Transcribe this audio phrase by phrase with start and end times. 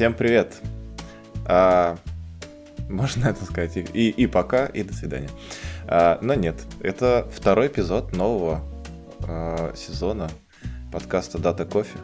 [0.00, 0.54] Всем привет.
[1.44, 1.98] А,
[2.88, 5.28] можно это сказать и, и, пока, и до свидания.
[5.86, 8.62] А, но нет, это второй эпизод нового
[9.28, 10.30] а, сезона
[10.90, 11.98] подкаста Дата Кофе.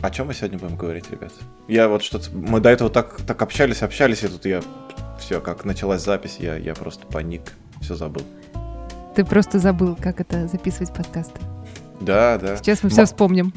[0.00, 1.32] О чем мы сегодня будем говорить, ребят?
[1.68, 2.30] Я вот что-то...
[2.30, 4.62] Мы до этого так, так общались, общались, и тут я...
[5.20, 7.52] Все, как началась запись, я, я просто паник,
[7.82, 8.24] все забыл.
[9.14, 11.38] Ты просто забыл, как это записывать подкасты.
[12.00, 12.56] Да, да.
[12.56, 13.52] Сейчас мы все вспомним.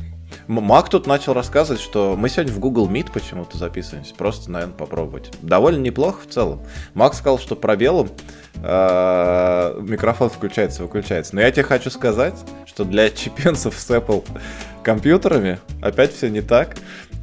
[0.47, 4.15] Мак тут начал рассказывать, что мы сегодня в Google Meet почему-то записываемся.
[4.15, 5.31] Просто, наверное, попробовать.
[5.41, 6.61] Довольно неплохо в целом.
[6.93, 8.09] Мак сказал, что пробелом
[8.55, 11.35] э, микрофон включается, выключается.
[11.35, 12.35] Но я тебе хочу сказать,
[12.65, 14.25] что для чемпионцев с Apple
[14.83, 16.77] компьютерами опять все не так.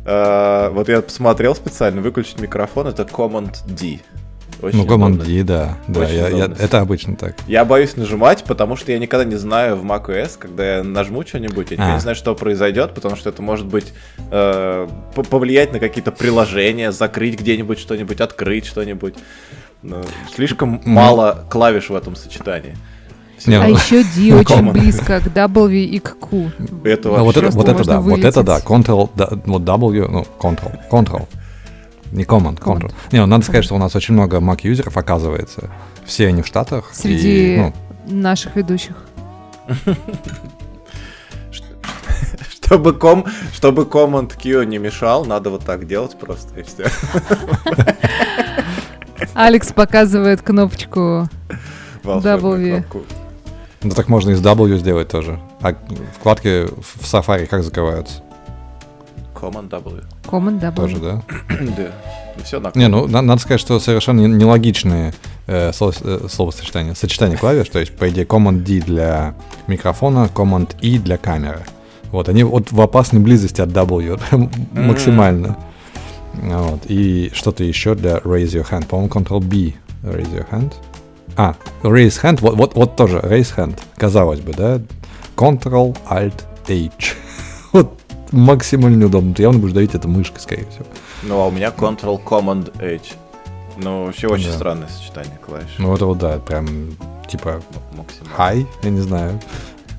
[0.05, 4.01] Э, вот я посмотрел специально, выключить микрофон это Command D.
[4.63, 5.79] Очень ну, D, да.
[5.87, 7.37] да я, я, это обычно так.
[7.47, 11.73] Я боюсь нажимать, потому что я никогда не знаю в macOS, когда я нажму что-нибудь,
[11.73, 11.95] я а.
[11.95, 13.93] не знаю, что произойдет, потому что это может быть
[14.31, 14.89] э,
[15.31, 19.15] повлиять на какие-то приложения, закрыть где-нибудь что-нибудь, открыть что-нибудь.
[19.83, 20.03] Но
[20.35, 20.89] слишком mm.
[20.89, 22.77] мало клавиш в этом сочетании.
[23.45, 26.51] Не, а ну, еще D очень близко к W и к Q.
[26.85, 28.25] Это ну, вот, это, вот это да, вылететь.
[28.25, 31.27] вот это да, Ctrl, да, вот W, ну, Ctrl, Ctrl.
[32.17, 32.93] Не Command, Control.
[33.13, 35.71] Не, ну, надо сказать, что у нас очень много Mac-юзеров, оказывается.
[36.07, 36.91] Все они в Штатах.
[36.95, 37.75] Среди и, ну...
[38.07, 38.97] наших ведущих.
[42.51, 46.87] Чтобы, ком, чтобы Command Q не мешал, надо вот так делать просто, и все.
[49.35, 51.29] Алекс показывает кнопочку
[52.03, 52.85] W.
[53.85, 55.39] Ну так можно и с W сделать тоже.
[55.61, 55.77] А
[56.19, 58.26] вкладки в Safari как закрываются?
[59.47, 60.03] Command W.
[60.25, 60.75] Command W.
[60.75, 61.23] Тоже, да?
[61.77, 61.93] да.
[62.43, 65.15] Все на Не, ну, надо сказать, что совершенно нелогичные
[65.47, 66.95] э, слово, э, словосочетания.
[66.95, 69.35] Сочетание клавиш, то есть, по идее, Command D для
[69.69, 71.65] микрофона, Command E для камеры.
[72.11, 74.19] Вот, они вот в опасной близости от W,
[74.73, 75.57] максимально.
[76.35, 78.87] Вот, и что-то еще для raise your hand.
[78.87, 80.73] По-моему, Ctrl-B raise your hand.
[81.37, 84.81] А, raise hand, вот, вот, вот тоже raise hand, казалось бы, да?
[85.37, 87.26] Ctrl-Alt-H.
[88.33, 89.35] Максимально неудобно.
[89.35, 90.87] Ты явно будешь давить это мышкой, скорее всего.
[91.23, 93.15] Ну, а у меня Ctrl-Command-H.
[93.79, 94.55] Ну, вообще очень да.
[94.55, 95.75] странное сочетание клавиш.
[95.79, 96.97] Ну, это вот, да, прям,
[97.29, 97.61] типа,
[98.35, 99.41] хай, я не знаю.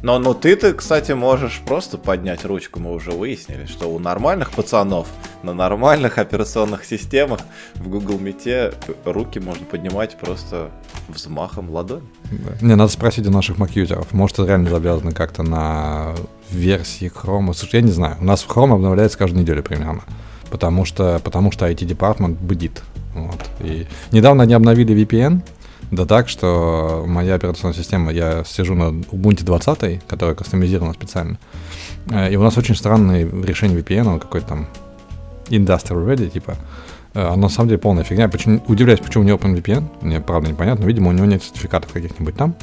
[0.04, 5.08] Но ну ты-то, кстати, можешь просто поднять ручку, мы уже выяснили, что у нормальных пацанов
[5.44, 7.40] на нормальных операционных системах
[7.76, 8.76] в Google Meet
[9.06, 10.70] руки можно поднимать просто
[11.08, 12.04] взмахом ладони.
[12.62, 14.08] Не, надо спросить у наших Mac-юзеров.
[14.12, 16.16] Может, это реально завязано как-то на
[16.52, 17.54] версии Chrome.
[17.54, 18.18] Слушай, я не знаю.
[18.20, 20.04] У нас Chrome обновляется каждую неделю примерно.
[20.50, 22.82] Потому что, потому что IT-департмент бдит.
[23.14, 23.40] Вот.
[23.60, 25.42] И недавно они обновили VPN,
[25.92, 31.38] да так, что моя операционная система, я сижу на Ubuntu 20, которая кастомизирована специально.
[32.10, 34.68] Э, и у нас очень странное решение VPN, он какой-то там
[35.50, 36.56] industrial ready, типа.
[37.14, 38.30] А на самом деле полная фигня.
[38.30, 39.84] Почему, удивляюсь, почему не OpenVPN.
[40.02, 40.86] Мне правда непонятно.
[40.86, 42.56] Видимо, у него нет сертификатов каких-нибудь там.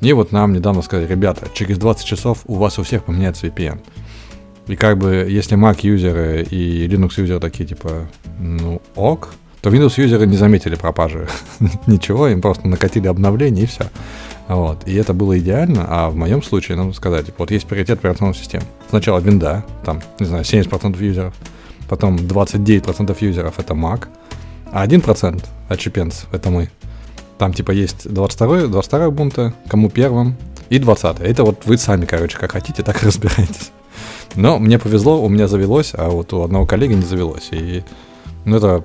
[0.00, 3.80] И вот нам недавно сказали, ребята, через 20 часов у вас у всех поменяется VPN.
[4.66, 8.06] И как бы, если Mac-юзеры и Linux-юзеры такие, типа,
[8.38, 9.30] ну, ок,
[9.60, 11.28] то Windows-юзеры не заметили пропажи
[11.86, 13.84] ничего, им просто накатили обновление и все.
[14.48, 14.86] Вот.
[14.86, 18.64] И это было идеально, а в моем случае, надо сказать, вот есть приоритет операционной системы.
[18.88, 21.34] Сначала винда, там, не знаю, 70% юзеров,
[21.88, 24.08] потом 29% юзеров это Mac,
[24.72, 26.70] а 1% отщепенцев это мы.
[27.36, 30.36] Там типа есть 22 22 бунта, кому первым,
[30.70, 33.70] и 20 Это вот вы сами, короче, как хотите, так и разбирайтесь.
[34.34, 37.48] Но мне повезло, у меня завелось, а вот у одного коллеги не завелось.
[37.50, 37.84] И
[38.44, 38.84] ну, это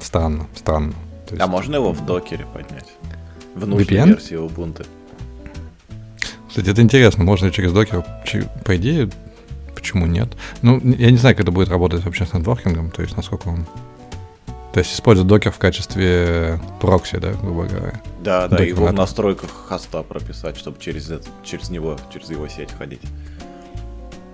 [0.00, 0.94] странно, странно.
[1.30, 1.42] есть...
[1.42, 2.88] А можно его в докере поднять?
[3.54, 4.06] В нужной VPN?
[4.08, 4.86] версии Ubuntu.
[6.48, 8.04] Кстати, это интересно, можно через докер,
[8.64, 9.08] по идее,
[9.74, 10.28] почему нет?
[10.62, 13.66] Ну, я не знаю, как это будет работать вообще с нетворкингом, то есть насколько он...
[14.72, 18.00] То есть использует докер в качестве прокси, да, грубо говоря.
[18.22, 22.70] Да, да, его в настройках хоста прописать, чтобы через, это, через него, через его сеть
[22.72, 23.02] ходить.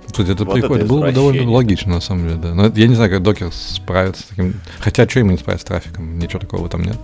[0.06, 0.56] Кстати, это вот.
[0.56, 2.54] Это было бы довольно логично, на самом деле, да.
[2.54, 4.54] Но я не знаю, как докер справится с таким...
[4.78, 6.18] Хотя, что ему не справиться с трафиком?
[6.18, 6.96] Ничего такого там нет.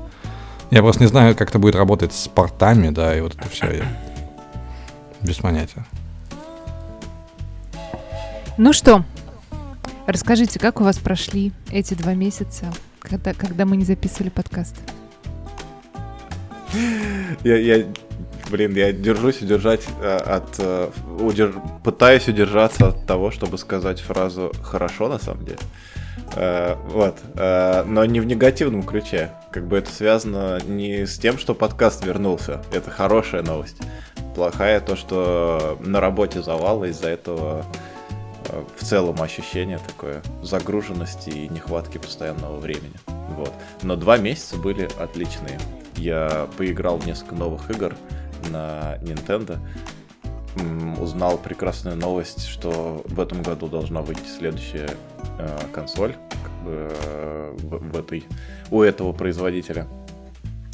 [0.71, 3.71] Я просто не знаю, как это будет работать с портами, да, и вот это все.
[3.71, 3.85] Я...
[5.21, 5.85] Без понятия.
[8.59, 9.05] Ну что,
[10.07, 14.77] расскажите, как у вас прошли эти два месяца, когда, когда мы не записывали подкаст?
[17.45, 17.87] Я, я,
[18.51, 20.57] блин, я держусь удержать э, от...
[20.59, 21.55] Э, удерж,
[21.85, 25.59] пытаюсь удержаться от того, чтобы сказать фразу «хорошо» на самом деле.
[26.35, 27.19] Uh, вот.
[27.35, 29.31] Но не в негативном ключе.
[29.51, 32.63] Как бы это связано не с тем, что подкаст вернулся.
[32.73, 33.77] Это хорошая новость.
[34.35, 37.67] Плохая то, что на работе завал, из-за этого
[38.49, 42.95] э, в целом ощущение такое загруженности и нехватки постоянного времени.
[43.37, 43.53] Вот.
[43.83, 45.59] Но два месяца были отличные.
[46.03, 47.95] Я поиграл в несколько новых игр
[48.51, 49.59] на Nintendo.
[51.01, 54.91] Узнал прекрасную новость, что в этом году должна выйти следующая
[55.39, 58.25] э, консоль как бы, э, в, в этой,
[58.71, 59.87] у этого производителя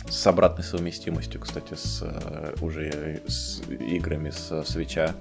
[0.08, 5.14] с обратной совместимостью, кстати, с э, уже с играми с свеча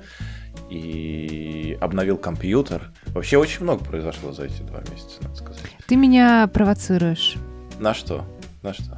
[0.69, 2.92] и обновил компьютер.
[3.07, 5.62] Вообще очень много произошло за эти два месяца, надо сказать.
[5.86, 7.36] Ты меня провоцируешь.
[7.80, 8.25] На что?
[8.63, 8.96] На что?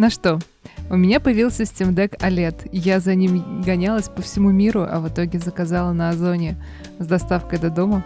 [0.00, 0.38] На что?
[0.88, 2.70] У меня появился Steam Deck OLED.
[2.72, 6.56] Я за ним гонялась по всему миру, а в итоге заказала на Озоне
[6.98, 8.02] с доставкой до дома,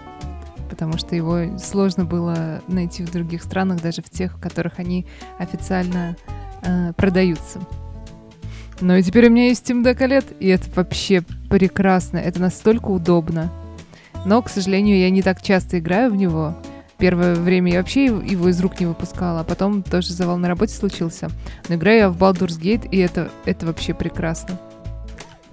[0.69, 5.07] потому что его сложно было найти в других странах, даже в тех, в которых они
[5.39, 6.17] официально
[6.63, 7.61] э, продаются.
[8.81, 12.19] Но и теперь у меня есть Steam Deck OLED, и это вообще прекрасно.
[12.19, 13.53] Это настолько удобно.
[14.25, 16.57] Но, к сожалению, я не так часто играю в него.
[16.99, 20.75] Первое время я вообще его из рук не выпускала, а потом тоже завал на работе
[20.75, 21.29] случился.
[21.69, 24.59] Но играю я в Baldur's Gate, и это, это вообще прекрасно.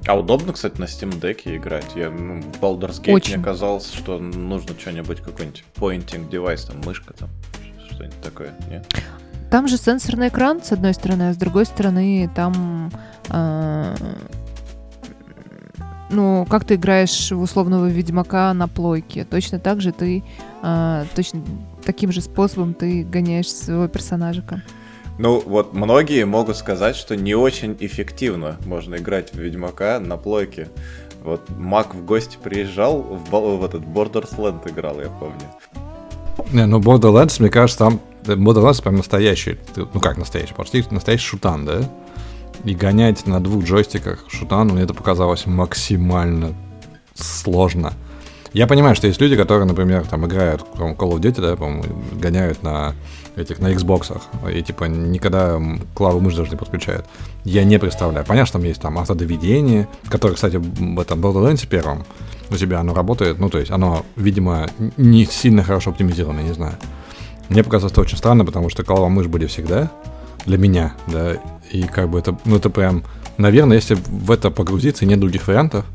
[0.08, 1.92] А удобно, кстати, на Steam Deck играть.
[1.96, 3.36] Я, ну, в Baldur's Gate Очень.
[3.36, 7.30] мне казалось, что нужно что-нибудь, какой-нибудь pointing девайс, там, мышка там,
[7.92, 8.88] что-нибудь такое, нет?
[9.52, 12.92] Там же сенсорный экран, с одной стороны, а с другой стороны, там
[13.30, 13.96] а,
[16.12, 20.24] ну, как ты играешь в условного ведьмака на плойке, точно так же ты,
[20.62, 21.42] э, точно
[21.84, 24.62] таким же способом ты гоняешь своего персонажика.
[25.18, 30.68] Ну, вот многие могут сказать, что не очень эффективно можно играть в Ведьмака на плойке.
[31.24, 35.42] Вот Мак в гости приезжал, в, в этот Borderlands играл, я помню.
[36.52, 41.66] Не, ну Borderlands, мне кажется, там Borderlands прям настоящий, ну как настоящий, почти настоящий шутан,
[41.66, 41.82] да?
[42.64, 46.54] И гонять на двух джойстиках шутан, мне это показалось максимально
[47.16, 47.94] сложно.
[48.54, 52.64] Я понимаю, что есть люди, которые, например, там играют Call of Duty, да, по-моему, гоняют
[52.64, 52.96] на
[53.38, 54.22] этих, на Xbox,
[54.54, 55.58] и типа никогда
[55.96, 57.06] клаву мышь даже не подключают.
[57.46, 58.26] Я не представляю.
[58.26, 62.04] Понятно, что там есть там автодоведение, которое, кстати, в этом Borderlands первом
[62.50, 64.68] у тебя оно работает, ну, то есть оно, видимо,
[64.98, 66.74] не сильно хорошо оптимизировано, не знаю.
[67.48, 69.90] Мне показалось это очень странно, потому что клава мышь были всегда,
[70.46, 71.38] для меня, да,
[71.72, 73.04] и как бы это, ну это прям,
[73.38, 75.86] наверное, если в это погрузиться и нет других вариантов,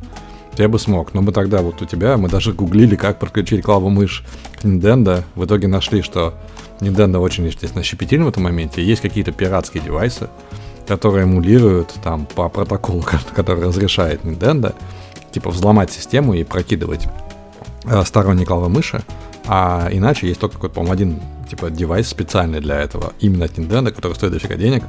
[0.56, 1.12] то я бы смог.
[1.14, 4.24] Но мы тогда вот у тебя, мы даже гуглили, как подключить клаву мышь
[4.60, 5.22] к Nintendo.
[5.34, 6.34] В итоге нашли, что
[6.80, 8.82] Nintendo очень, естественно, щепетильно в этом моменте.
[8.82, 10.28] Есть какие-то пиратские девайсы,
[10.86, 14.74] которые эмулируют там по протоколу, который разрешает Nintendo,
[15.30, 17.06] типа взломать систему и прокидывать
[17.84, 19.02] э, сторонние клавы мыши.
[19.46, 23.92] А иначе есть только какой-то, по-моему, один типа девайс специальный для этого, именно от Nintendo,
[23.92, 24.82] который стоит дофига денег,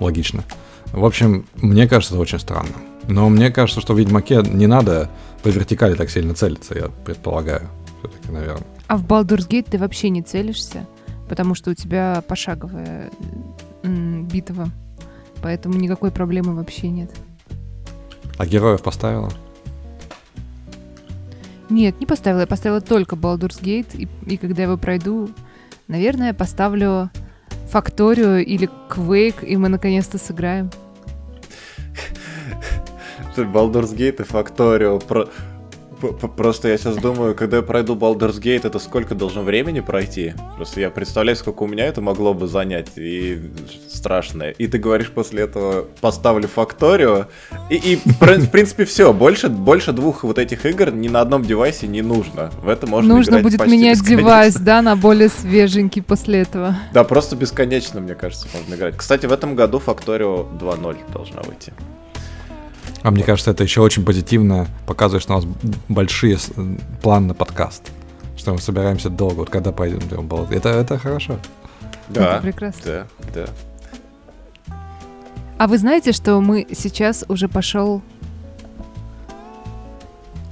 [0.00, 0.44] логично.
[0.92, 2.74] В общем, мне кажется, это очень странно.
[3.06, 5.08] Но мне кажется, что в Ведьмаке не надо
[5.42, 7.68] по вертикали так сильно целиться, я предполагаю.
[8.00, 8.66] Все-таки, наверное.
[8.88, 10.86] А в Baldur's Gate ты вообще не целишься,
[11.28, 13.10] потому что у тебя пошаговая
[13.82, 14.68] битва.
[15.42, 17.10] Поэтому никакой проблемы вообще нет.
[18.36, 19.30] А героев поставила?
[21.68, 22.40] Нет, не поставила.
[22.40, 25.30] Я поставила только Baldur's Gate, и, и когда я его пройду,
[25.88, 27.10] наверное, поставлю
[27.70, 30.70] Факторию или Quake, и мы наконец-то сыграем.
[33.36, 34.98] Baldur's Gate и Факторию.
[34.98, 35.28] Про...
[36.00, 40.34] Просто я сейчас думаю, когда я пройду Baldur's Gate, это сколько должно времени пройти?
[40.56, 43.40] Просто я представляю, сколько у меня это могло бы занять, и
[43.88, 44.44] страшно.
[44.44, 47.28] И ты говоришь после этого, поставлю Факторию,
[47.68, 51.86] и, и в принципе все, больше, больше двух вот этих игр ни на одном девайсе
[51.86, 52.50] не нужно.
[52.62, 56.76] В это можно Нужно будет менять девайс, да, на более свеженький после этого.
[56.92, 58.96] Да, просто бесконечно, мне кажется, можно играть.
[58.96, 61.72] Кстати, в этом году Факторио 2.0 должна выйти.
[63.02, 65.46] А мне кажется, это еще очень позитивно показывает, что у нас
[65.88, 66.38] большие
[67.02, 67.90] планы на подкаст.
[68.36, 69.40] Что мы собираемся долго.
[69.40, 70.00] Вот когда пойдем,
[70.50, 71.38] это, это хорошо.
[72.08, 72.82] Да, это прекрасно.
[72.84, 73.46] Да, да.
[75.58, 78.02] А вы знаете, что мы сейчас уже пошел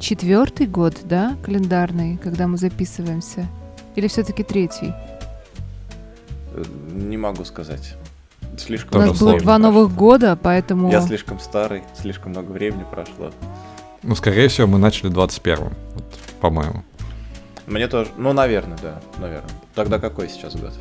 [0.01, 3.47] четвертый год, да, календарный, когда мы записываемся?
[3.97, 4.93] Или все-таки третий?
[6.93, 7.95] Не могу сказать.
[8.59, 10.91] Слишком У нас было два новых года, поэтому...
[10.91, 13.31] Я слишком старый, слишком много времени прошло.
[14.03, 16.05] Ну, скорее всего, мы начали 21-м, вот,
[16.41, 16.85] по-моему.
[17.67, 19.51] Мне тоже, ну, наверное, да, наверное.
[19.75, 20.73] Тогда какой сейчас год?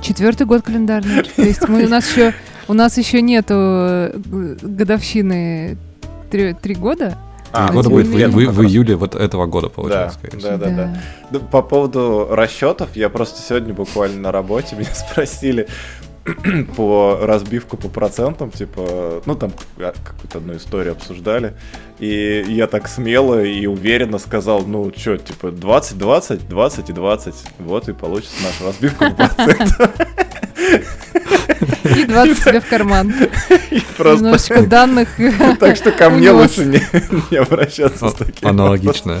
[0.00, 1.22] Четвертый год календарный.
[1.24, 2.34] То есть мы, у нас еще
[2.68, 4.18] у нас еще нету э,
[4.60, 5.78] годовщины
[6.30, 7.16] три, три года.
[7.52, 10.18] А, года будет в, в, в июле вот этого года, получается.
[10.42, 11.38] Да, да, да, да.
[11.38, 15.68] По поводу расчетов, я просто сегодня буквально на работе меня спросили,
[16.76, 21.54] по разбивку по процентам, типа, ну там а, какую-то одну историю обсуждали,
[21.98, 27.34] и я так смело и уверенно сказал, ну что, типа 20, 20, 20 и 20,
[27.60, 29.90] вот и получится наша разбивка по процентам.
[31.96, 33.12] И 20 себе в карман.
[33.96, 34.24] Просто...
[34.24, 35.08] Немножечко данных.
[35.60, 36.82] Так что ко мне лучше не,
[37.30, 38.48] не обращаться с таким.
[38.48, 39.18] Аналогично.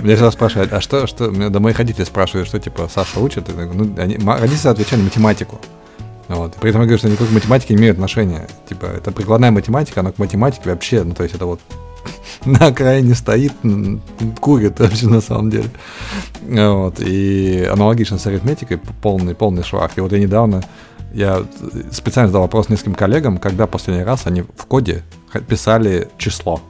[0.00, 3.48] Меня всегда спрашивают, а что, что, до моих родителей спрашивают, что типа Саша учит?
[3.48, 5.60] Ну, они, родители отвечали математику.
[6.28, 6.54] Вот.
[6.54, 8.46] При этом я говорю, что никакой к математике не имеют отношения.
[8.68, 11.60] Типа, это прикладная математика, но к математике вообще, ну, то есть это вот
[12.44, 13.52] на окраине стоит,
[14.40, 15.70] курит вообще на самом деле.
[16.42, 17.00] Вот.
[17.00, 19.92] И аналогично с арифметикой полный, полный швах.
[19.96, 20.62] И вот я недавно
[21.12, 21.44] я
[21.90, 25.02] специально задал вопрос нескольким коллегам, когда последний раз они в коде
[25.48, 26.60] писали число,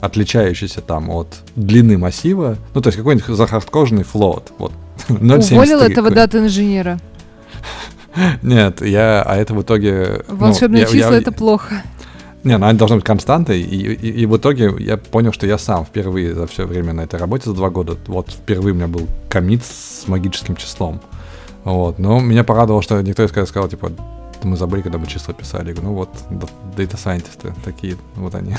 [0.00, 4.72] отличающееся там от длины массива, ну, то есть какой-нибудь захардкожный флот, вот.
[5.08, 6.98] Уволил этого дата-инженера.
[8.42, 10.24] Нет, я, а это в итоге...
[10.28, 11.82] Ну, Волшебные ну, числа это плохо.
[12.44, 15.58] Не, ну они должны быть константой, и, и, и в итоге я понял, что я
[15.58, 18.86] сам впервые за все время на этой работе за два года, вот впервые у меня
[18.86, 21.00] был комит с магическим числом.
[21.64, 23.90] Вот, но меня порадовало, что никто из сказал, типа,
[24.44, 25.68] мы забыли, когда мы числа писали.
[25.68, 26.10] Я говорю, ну вот,
[26.76, 28.54] дата сайентисты такие, вот они.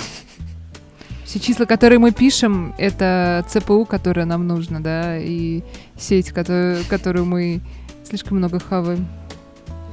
[1.23, 5.63] Все числа, которые мы пишем, это ЦПУ, которая нам нужна, да, и
[5.97, 7.61] сеть, которую, которую мы
[8.03, 9.07] слишком много хаваем.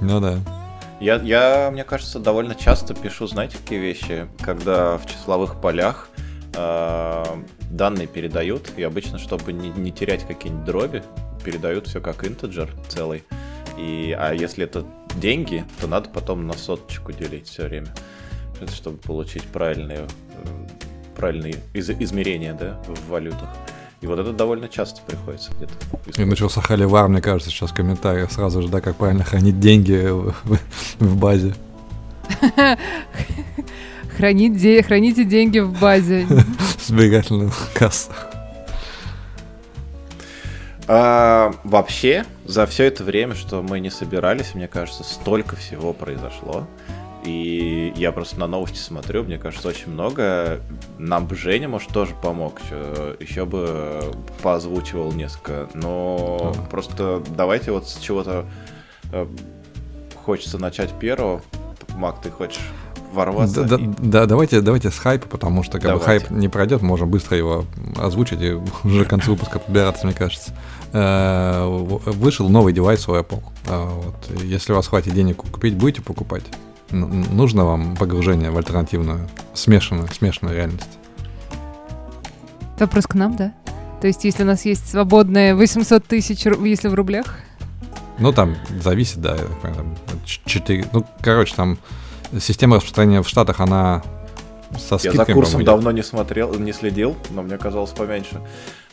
[0.01, 0.39] Ну да.
[1.01, 6.09] Я, я, мне кажется, довольно часто пишу, знаете, какие вещи, когда в числовых полях
[6.55, 7.25] э,
[7.71, 11.03] данные передают, и обычно, чтобы не, не терять какие-нибудь дроби,
[11.45, 13.25] передают все как интеджер целый.
[13.77, 14.85] И, а если это
[15.17, 17.93] деньги, то надо потом на соточку делить все время,
[18.73, 20.69] чтобы получить правильные, э,
[21.17, 23.49] правильные из, измерения да, в валютах.
[24.01, 26.21] И вот это довольно часто приходится где-то.
[26.21, 30.09] И начался холивар, мне кажется, сейчас в комментариях сразу же, да, как правильно хранить деньги
[30.11, 30.35] в,
[30.99, 31.55] в базе.
[34.17, 34.83] Хранить де...
[34.83, 36.27] Храните деньги в базе.
[36.87, 38.31] Сберегательных кассах.
[40.87, 46.69] А, вообще, за все это время, что мы не собирались, мне кажется, столько всего произошло.
[47.25, 50.61] И я просто на новости смотрю, мне кажется, очень много.
[50.99, 52.61] Нам бы Женя, может, тоже помог.
[53.19, 54.13] Еще, бы
[54.43, 55.69] поозвучивал несколько.
[55.73, 56.71] Но а.
[56.71, 58.45] просто давайте вот с чего-то
[59.13, 59.27] э,
[60.23, 61.41] хочется начать первого.
[61.97, 62.61] Мак, ты хочешь
[63.15, 63.65] ворваться.
[63.65, 63.89] Да, и...
[63.99, 67.65] да, давайте, давайте с хайпа, потому что как бы хайп не пройдет, можем быстро его
[67.97, 70.53] озвучить и уже к концу выпуска подбираться, мне кажется.
[70.93, 73.43] Э, вышел новый девайс у Apple.
[73.67, 74.43] Э, вот.
[74.43, 76.45] Если у вас хватит денег купить, будете покупать?
[76.91, 80.99] Нужно вам погружение в альтернативную, смешанную, смешанную реальность?
[82.79, 83.53] Вопрос к нам, да?
[84.01, 87.37] То есть, если у нас есть свободные 800 тысяч, если в рублях?
[88.19, 91.79] Ну, там зависит, да, там, 4, ну, короче, там
[92.39, 94.03] система распространения в Штатах, она
[94.79, 98.41] со скидками, Я за курсом давно не смотрел, не следил, но мне казалось поменьше.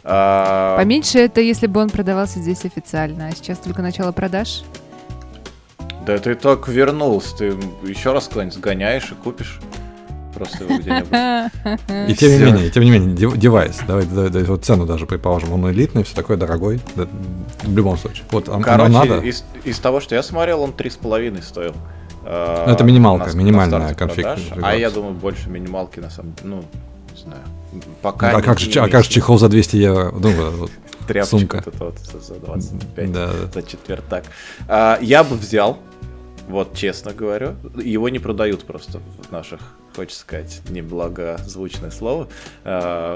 [0.04, 0.78] А...
[0.78, 4.64] Поменьше это если бы он продавался здесь официально, а сейчас только начало продаж?
[6.06, 7.46] Да ты так вернулся, ты
[7.84, 9.60] еще раз куда-нибудь сгоняешь и купишь.
[10.34, 12.10] Просто его где-нибудь.
[12.10, 15.52] И тем не менее, тем не менее, девайс, давай, давай, давай вот цену даже предположим,
[15.52, 17.08] он элитный, все такое дорогой, да,
[17.64, 18.24] в любом случае.
[18.32, 19.20] Вот, Короче, надо.
[19.20, 21.76] Из, из того, что я смотрел, он 3,5 стоил.
[22.24, 24.26] Ну, это минималка, на, минимальная на конфиг.
[24.62, 26.64] А я думаю, больше минималки на самом деле, ну,
[27.14, 27.42] не знаю.
[28.02, 30.12] Пока ну, а, как же, а как же чехол за 200 евро?
[30.12, 30.72] Ну, вот,
[31.08, 31.64] Тряпочка Сумка.
[31.66, 33.30] Вот вот за 25, да.
[33.54, 34.26] за четвертак.
[34.68, 35.78] А, я бы взял,
[36.48, 37.56] вот честно говорю.
[37.82, 39.60] Его не продают просто в наших,
[39.96, 42.28] хочется сказать, неблагозвучное слово.
[42.64, 43.16] Э,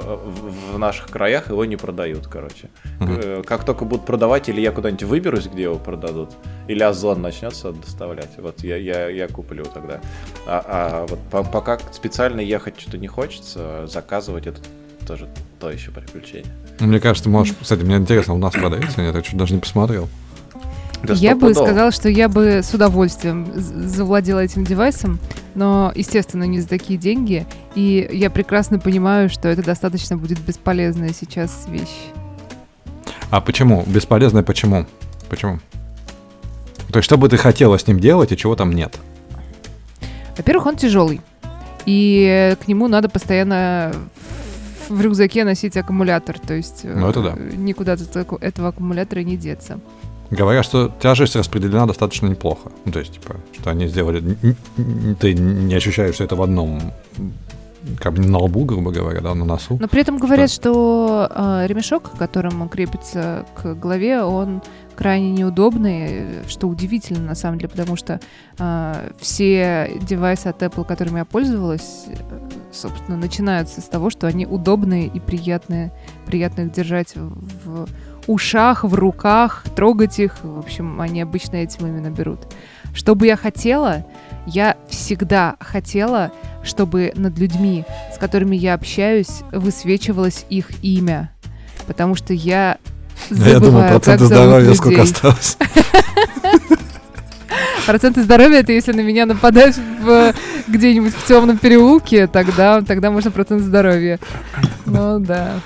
[0.71, 2.69] в наших краях его не продают, короче.
[2.99, 3.43] Угу.
[3.43, 6.31] Как только будут продавать, или я куда-нибудь выберусь, где его продадут,
[6.67, 10.01] или Озон начнется доставлять, вот я, я, я куплю тогда.
[10.47, 14.59] А, а вот пока специально ехать что-то не хочется, заказывать это
[15.05, 15.29] тоже
[15.59, 16.51] то еще приключение.
[16.79, 20.09] Мне кажется, можешь, кстати, мне интересно, у нас продается, я так что даже не посмотрел.
[21.05, 25.19] Да я бы сказала, что я бы с удовольствием завладела этим девайсом,
[25.53, 27.45] но, естественно, не за такие деньги.
[27.75, 32.11] И я прекрасно понимаю, что это достаточно будет бесполезная сейчас вещь.
[33.29, 33.83] А почему?
[33.87, 34.85] Бесполезная почему?
[35.29, 35.59] Почему?
[36.89, 38.97] То есть, что бы ты хотела с ним делать и чего там нет?
[40.37, 41.21] Во-первых, он тяжелый.
[41.85, 43.93] И к нему надо постоянно
[44.89, 46.39] в рюкзаке носить аккумулятор.
[46.39, 47.33] То есть ну, это да.
[47.37, 49.79] Э, никуда от этого аккумулятора не деться.
[50.31, 52.71] Говорят, что тяжесть распределена достаточно неплохо.
[52.85, 54.37] Ну, то есть, типа, что они сделали...
[55.19, 56.93] Ты не ощущаешь, что это в одном
[57.99, 59.77] как бы не на лбу, грубо говоря, да, на носу.
[59.79, 64.61] Но при этом говорят, что э, ремешок, к которому крепится к голове, он
[64.95, 68.19] крайне неудобный, что удивительно на самом деле, потому что
[68.57, 72.05] э, все девайсы от Apple, которыми я пользовалась,
[72.71, 75.91] собственно, начинаются с того, что они удобные и приятные,
[76.25, 77.33] приятно их держать в,
[77.65, 77.87] в
[78.27, 80.35] ушах, в руках, трогать их.
[80.43, 82.39] В общем, они обычно этим именно берут.
[82.93, 84.05] Что бы я хотела?
[84.45, 86.31] Я всегда хотела,
[86.63, 91.31] чтобы над людьми, с которыми я общаюсь, высвечивалось их имя.
[91.87, 92.77] Потому что я
[93.29, 95.57] забываю, я думаю, проценты здоровья сколько осталось.
[97.85, 100.33] Проценты здоровья это если на меня нападают в,
[100.67, 104.19] где-нибудь в темном переулке, тогда, тогда можно процент здоровья.
[104.85, 105.59] Ну да.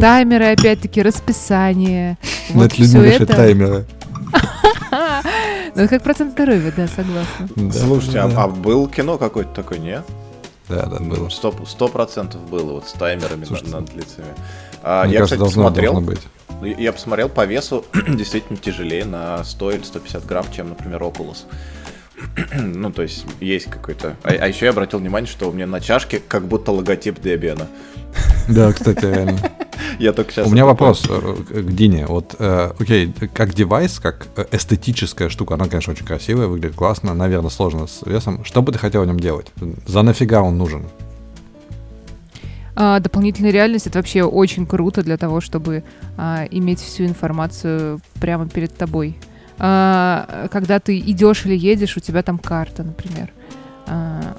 [0.00, 2.16] Таймеры, опять-таки, расписание.
[2.50, 3.26] Вот Над людьми это...
[3.26, 3.84] таймеры.
[5.76, 7.48] Ну, как процент здоровья, да, согласна.
[7.54, 10.04] Да, Слушайте, а, а был кино какое-то такое, нет?
[10.68, 11.28] Да, да, было.
[11.28, 14.26] Сто процентов было, вот с таймерами Слушайте, над лицами.
[14.82, 15.92] А, я, кажется, кстати, должно, посмотрел.
[15.92, 16.20] Должно быть.
[16.60, 21.44] Ну, я посмотрел по весу действительно тяжелее на 100 или 150 грамм, чем, например, Oculus.
[22.52, 24.16] ну, то есть есть какой-то...
[24.22, 27.66] А, а еще я обратил внимание, что у меня на чашке как будто логотип Debian.
[28.48, 29.38] да, кстати, реально.
[29.98, 30.46] Я только сейчас...
[30.46, 32.06] У меня вопрос э, к Дине.
[32.06, 37.14] Вот, э, окей, как девайс, как э, эстетическая штука, она, конечно, очень красивая, выглядит классно,
[37.14, 38.44] наверное, сложно с весом.
[38.44, 39.46] Что бы ты хотел в нем делать?
[39.86, 40.86] За нафига он нужен?
[42.76, 45.84] А, дополнительная реальность это вообще очень круто для того, чтобы
[46.16, 49.16] а, иметь всю информацию прямо перед тобой.
[49.58, 53.30] А, когда ты идешь или едешь, у тебя там карта, например.
[53.86, 54.36] А,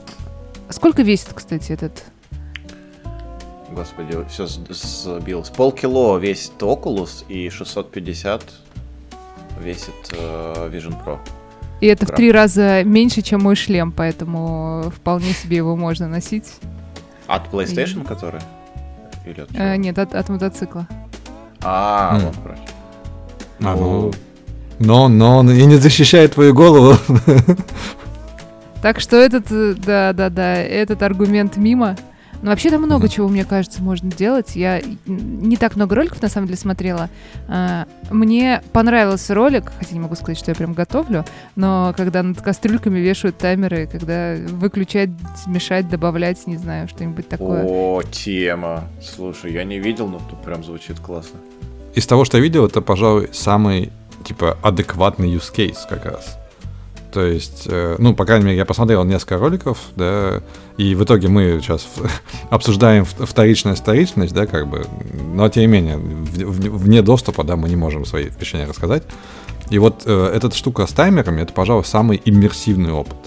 [0.70, 2.04] сколько весит, кстати, этот
[3.72, 5.50] Господи, все сбилось.
[5.50, 8.44] Полкило весит Oculus и 650
[9.62, 11.20] весит uh, Vision Pro.
[11.80, 12.16] И это Грамм.
[12.16, 16.54] в три раза меньше, чем мой шлем, поэтому вполне себе его можно носить.
[17.28, 18.06] От PlayStation, и...
[18.06, 18.42] который?
[19.26, 20.88] Или от а, нет, от, от мотоцикла.
[21.64, 22.26] А, mm.
[22.26, 22.62] вот, короче.
[23.62, 24.12] А, ну...
[24.80, 26.98] Но, но, и не защищает твою голову.
[28.82, 31.96] Так что этот, э, да, да, да, этот аргумент мимо.
[32.42, 33.10] Но вообще там много mm-hmm.
[33.10, 34.56] чего, мне кажется, можно делать.
[34.56, 37.10] Я не так много роликов, на самом деле, смотрела.
[37.48, 41.26] А, мне понравился ролик, хотя не могу сказать, что я прям готовлю,
[41.56, 45.10] но когда над кастрюльками вешают таймеры, когда выключать,
[45.46, 47.64] мешать, добавлять, не знаю, что-нибудь такое.
[47.64, 48.86] О, тема.
[49.02, 51.40] Слушай, я не видел, но тут прям звучит классно.
[51.94, 53.92] Из того, что я видел, это, пожалуй, самый,
[54.24, 56.41] типа, адекватный use case как раз.
[57.12, 60.42] То есть, э, ну, по крайней мере, я посмотрел несколько роликов, да,
[60.78, 61.88] и в итоге мы сейчас
[62.50, 64.86] обсуждаем вторичная вторичность, да, как бы,
[65.34, 69.04] но тем не менее, вне доступа, да, мы не можем свои впечатления рассказать.
[69.70, 73.18] И вот э, эта штука с таймерами, это, пожалуй, самый иммерсивный опыт.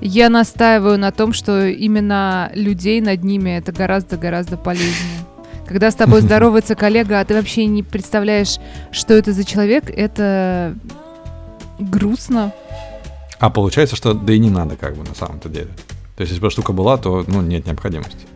[0.00, 5.24] Я настаиваю на том, что именно людей над ними это гораздо-гораздо полезнее.
[5.66, 8.58] Когда с тобой здоровается коллега, а ты вообще не представляешь,
[8.92, 10.76] что это за человек, это
[11.78, 12.52] грустно.
[13.38, 15.70] А получается, что да и не надо как бы на самом-то деле.
[16.16, 18.26] То есть, если бы штука была, то ну, нет необходимости.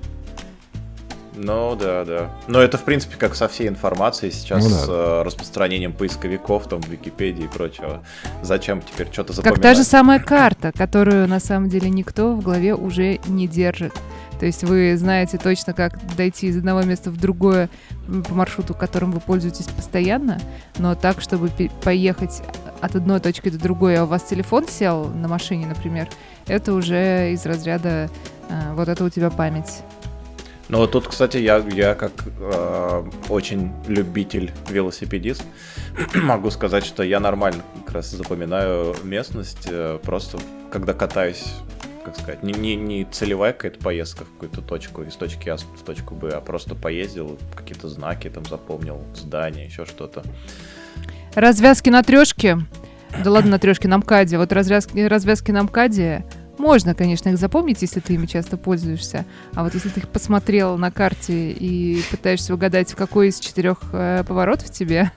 [1.43, 2.31] Ну да, да.
[2.49, 4.77] Но это, в принципе, как со всей информацией сейчас ну, да.
[4.77, 8.03] с э, распространением поисковиков, там, Википедии и прочего.
[8.43, 9.57] Зачем теперь что-то запоминать?
[9.57, 13.95] Как та же самая карта, которую на самом деле никто в голове уже не держит.
[14.39, 17.71] То есть вы знаете точно, как дойти из одного места в другое
[18.29, 20.41] по маршруту, которым вы пользуетесь постоянно,
[20.79, 21.51] но так, чтобы
[21.83, 22.43] поехать
[22.81, 26.09] от одной точки до другой, а у вас телефон сел на машине, например,
[26.47, 28.11] это уже из разряда
[28.49, 29.83] э, вот это у тебя память.
[30.69, 35.45] Ну тут, кстати, я, я как э, очень любитель велосипедист
[36.15, 40.39] могу сказать, что я нормально как раз запоминаю местность, э, просто
[40.71, 41.45] когда катаюсь
[42.05, 45.83] как сказать, не, не, не целевая какая-то поездка в какую-то точку, из точки А в
[45.85, 50.23] точку Б, а просто поездил, какие-то знаки там запомнил, здания, еще что-то.
[51.35, 52.59] Развязки на трешке.
[53.25, 54.39] Да ладно, на трешке, на МКАДе.
[54.39, 56.25] Вот развязки, развязки на МКАДе
[56.59, 59.25] можно, конечно, их запомнить, если ты ими часто пользуешься.
[59.55, 63.79] А вот если ты их посмотрел на карте и пытаешься угадать, в какой из четырех
[63.93, 65.11] э, поворотов тебе,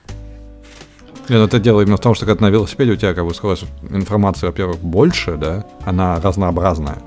[1.28, 3.34] нет, ну это дело именно в том, что когда на велосипеде у тебя как бы
[3.34, 6.98] скорость информации, во-первых, больше, да, она разнообразная,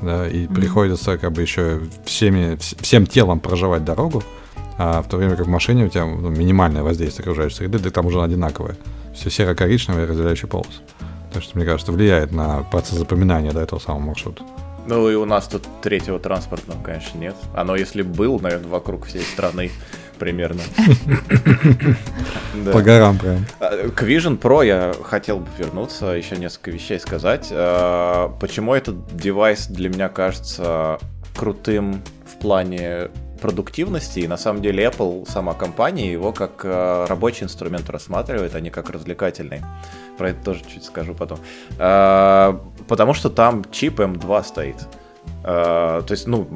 [0.00, 0.54] да, и mm-hmm.
[0.54, 4.22] приходится как бы еще всеми, всем телом проживать дорогу,
[4.78, 7.90] а в то время как в машине у тебя ну, минимальное воздействие окружающей среды, да
[7.90, 8.76] там уже одинаковое.
[9.12, 10.82] Все серо-коричневое разделяющий полос.
[11.32, 14.44] Так что, мне кажется, влияет на процесс запоминания до этого самого маршрута.
[14.86, 17.34] Ну и у нас тут третьего транспортного, конечно, нет.
[17.54, 19.70] Оно, если был, наверное, вокруг всей страны,
[20.18, 20.62] примерно.
[22.72, 23.44] По горам прям.
[23.60, 27.48] А, к Vision Pro я хотел бы вернуться, еще несколько вещей сказать.
[27.50, 30.98] А, почему этот девайс для меня кажется
[31.36, 37.44] крутым в плане продуктивности, и на самом деле Apple, сама компания, его как э, рабочий
[37.44, 39.62] инструмент рассматривает, а не как развлекательный.
[40.16, 41.38] Про это тоже чуть скажу потом.
[41.78, 44.76] Э, потому что там чип M2 стоит.
[45.44, 46.46] Uh, то есть, ну,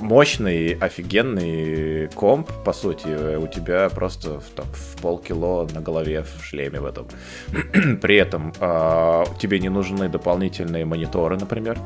[0.00, 6.78] мощный, офигенный комп, по сути, у тебя просто там, в полкило на голове в шлеме
[6.80, 7.08] в этом.
[8.00, 11.78] При этом uh, тебе не нужны дополнительные мониторы, например.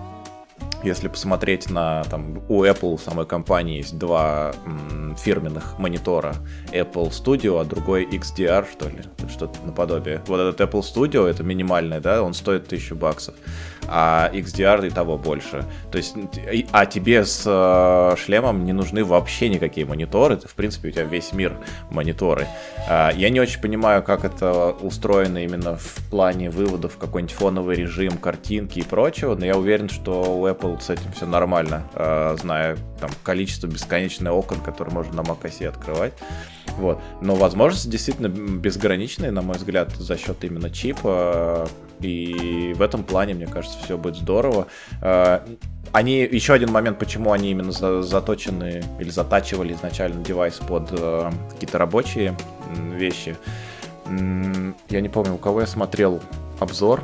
[0.83, 6.35] Если посмотреть на, там, у Apple самой компании есть два м, фирменных монитора.
[6.73, 10.23] Apple Studio, а другой XDR, что ли, что-то наподобие.
[10.27, 13.35] Вот этот Apple Studio, это минимальный, да, он стоит 1000 баксов
[13.89, 15.65] а XDR и того больше.
[15.91, 16.15] То есть,
[16.71, 21.33] а тебе с э, шлемом не нужны вообще никакие мониторы, в принципе, у тебя весь
[21.33, 21.57] мир
[21.91, 22.47] мониторы.
[22.89, 28.19] А, я не очень понимаю, как это устроено именно в плане выводов какой-нибудь фоновый режим,
[28.19, 32.77] картинки и прочего, но я уверен, что у Apple с этим все нормально, э, зная
[33.01, 36.13] там количество бесконечных окон, которые можно на macOS открывать.
[36.79, 37.01] Вот.
[37.21, 41.69] Но возможности действительно безграничные, на мой взгляд, за счет именно чипа.
[42.01, 44.67] И в этом плане, мне кажется, все будет здорово.
[45.01, 45.47] А,
[45.93, 51.79] они, еще один момент, почему они именно заточены или затачивали изначально девайс под э, какие-то
[51.79, 52.37] рабочие
[52.95, 53.37] вещи.
[54.07, 56.21] Я не помню, у кого я смотрел
[56.59, 57.03] обзор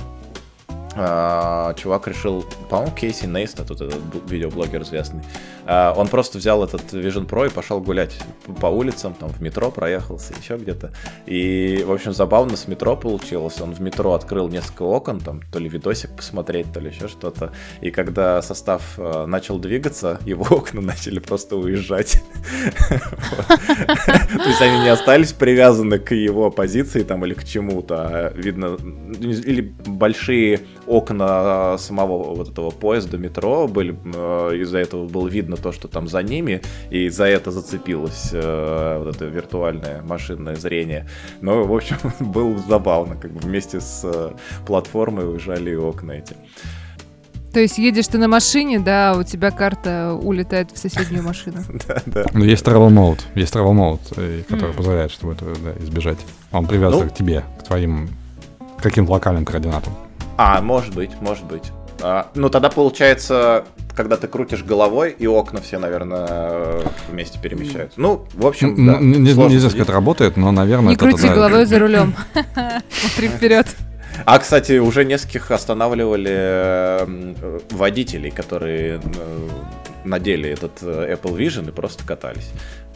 [0.99, 5.23] а, чувак решил, по-моему, Кейси Нейст, тут этот видеоблогер известный,
[5.71, 8.19] а, он просто взял этот Vision Pro и пошел гулять
[8.61, 10.93] по улицам, там в метро проехался, еще где-то.
[11.27, 13.61] И, в общем, забавно с метро получилось.
[13.61, 17.53] Он в метро открыл несколько окон, там то ли видосик посмотреть, то ли еще что-то.
[17.83, 22.23] И когда состав а, начал двигаться, его окна начали просто уезжать.
[22.89, 28.33] То есть они не остались привязаны к его позиции там или к чему-то.
[28.35, 28.79] Видно,
[29.21, 35.73] или большие окна самого вот этого поезда, метро были, э, из-за этого было видно то,
[35.73, 41.09] что там за ними, и за это зацепилось э, вот это виртуальное машинное зрение.
[41.41, 44.33] Но, в общем, было забавно, как бы вместе с э,
[44.67, 46.35] платформой уезжали и окна эти.
[47.53, 51.59] То есть едешь ты на машине, да, у тебя карта улетает в соседнюю машину.
[51.89, 52.25] Да, да.
[52.35, 55.47] Ну, есть travel mode, есть travel mode, который позволяет, чтобы это
[55.81, 56.19] избежать.
[56.53, 57.09] Он привязан ну.
[57.09, 58.11] к тебе, к твоим
[58.81, 59.95] каким-то локальным координатам.
[60.39, 61.73] А, может быть, может быть.
[62.01, 63.65] А, ну, тогда получается,
[63.97, 68.01] когда ты крутишь головой, и окна все, наверное, вместе перемещаются.
[68.01, 70.91] Ну, в общем, да, не, Нельзя сказать, работает, но, наверное...
[70.91, 71.35] Не крути тогда...
[71.35, 72.15] головой за рулем.
[72.89, 73.67] Смотри вперед.
[74.25, 77.05] А, кстати, уже нескольких останавливали
[77.75, 79.01] водителей, которые
[80.05, 82.51] надели этот э, Apple Vision и просто катались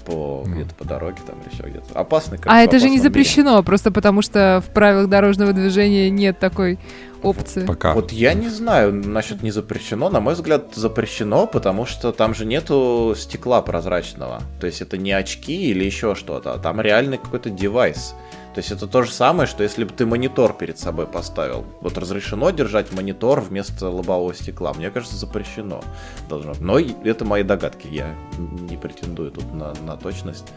[0.05, 0.51] по mm.
[0.53, 1.99] где-то по дороге там или еще где-то.
[1.99, 2.39] Опасный.
[2.45, 3.63] А это же не запрещено, мире.
[3.65, 6.79] просто потому что в правилах дорожного движения нет такой
[7.23, 7.67] опции.
[7.67, 7.95] Пока.
[7.95, 10.11] Вот я не знаю насчет не запрещено.
[10.11, 14.43] На мой взгляд, запрещено, потому что там же нету стекла прозрачного.
[14.61, 18.15] То есть это не очки или еще что-то, а там реальный какой-то девайс.
[18.55, 21.65] То есть это то же самое, что если бы ты монитор перед собой поставил.
[21.81, 24.75] Вот разрешено держать монитор вместо лобового стекла.
[24.75, 25.83] Мне кажется, запрещено
[26.29, 26.53] должно.
[26.61, 27.89] Но это мои догадки.
[27.89, 30.53] Я не претендую тут на, на точность.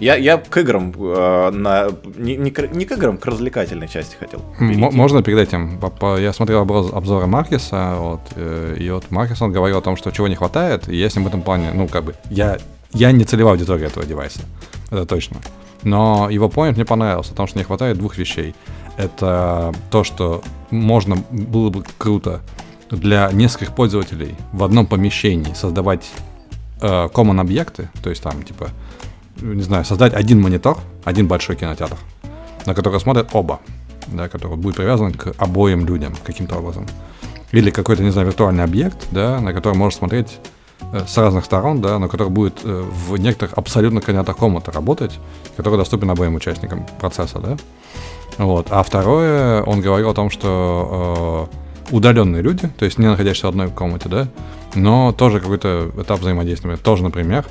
[0.00, 4.16] Я, я к играм, э, на, не, не, к, не к играм, к развлекательной части
[4.18, 4.42] хотел.
[4.60, 5.80] М- можно перед этим?
[6.18, 10.10] Я смотрел обзор, обзоры Маркеса, вот, э, и вот Маркес, он говорил о том, что
[10.12, 12.58] чего не хватает, и я с ним в этом плане, ну, как бы, я,
[12.92, 14.40] я не целевая аудитория этого девайса,
[14.90, 15.38] это точно.
[15.82, 18.54] Но его поинт мне понравился, потому что не хватает двух вещей.
[18.96, 22.40] Это то, что можно, было бы круто
[22.90, 26.10] для нескольких пользователей в одном помещении создавать
[26.80, 28.70] э, common объекты, то есть там, типа,
[29.40, 31.96] не знаю, создать один монитор, один большой кинотеатр,
[32.66, 33.60] на который смотрят оба,
[34.08, 36.86] да, который будет привязан к обоим людям каким-то образом.
[37.52, 40.38] Или какой-то, не знаю, виртуальный объект, да, на который можно смотреть
[40.92, 45.18] э, с разных сторон, да, но который будет э, в некоторых абсолютно координатах комнаты работать,
[45.56, 47.56] который доступен обоим участникам процесса, да.
[48.36, 48.68] Вот.
[48.70, 51.48] А второе, он говорил о том, что
[51.90, 54.28] э, удаленные люди, то есть не находящиеся в одной комнате, да,
[54.74, 56.76] но тоже какой-то этап взаимодействия.
[56.76, 57.46] Тоже, например,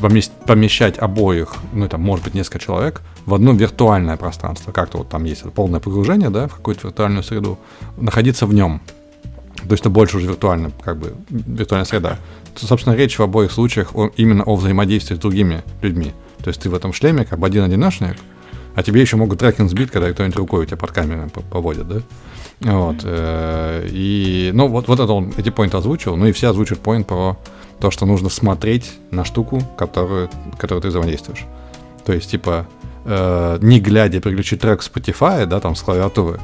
[0.00, 4.72] помещать обоих, ну, это может быть несколько человек, в одно виртуальное пространство.
[4.72, 7.58] Как-то вот там есть полное погружение, да, в какую-то виртуальную среду,
[7.96, 8.80] находиться в нем.
[9.56, 12.18] То есть это больше уже виртуально, как бы, виртуальная среда.
[12.54, 16.12] Собственно, речь в обоих случаях о, именно о взаимодействии с другими людьми.
[16.42, 18.16] То есть ты в этом шлеме как бы один-одинешник,
[18.74, 22.02] а тебе еще могут трекинг сбить, когда кто-нибудь рукой у тебя под камерой поводит, да?
[22.60, 22.96] Вот.
[23.02, 27.06] Э, и, ну, вот, вот это он, эти поинты озвучил, ну и все озвучивают поинт
[27.06, 27.36] про
[27.80, 31.46] то, что нужно смотреть на штуку, которую, которую ты взаимодействуешь.
[32.04, 32.66] То есть, типа,
[33.04, 36.40] э, не глядя переключить трек Spotify, да, там, с клавиатуры,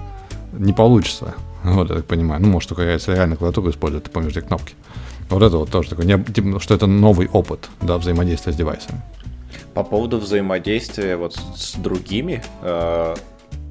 [0.53, 1.35] не получится.
[1.65, 2.43] Вот, я так понимаю.
[2.43, 4.75] Ну, может, только если реально клавиатуру использовать, ты помнишь, где кнопки.
[5.31, 9.01] Вот это вот тоже такое, типа, что это новый опыт, да, взаимодействия с девайсами.
[9.73, 13.15] По поводу взаимодействия вот с другими, э,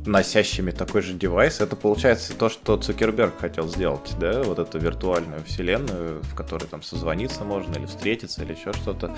[0.06, 5.44] носящими такой же девайс, это получается то, что Цукерберг хотел сделать, да, вот эту виртуальную
[5.44, 9.16] вселенную, в которой там созвониться можно или встретиться или еще что-то.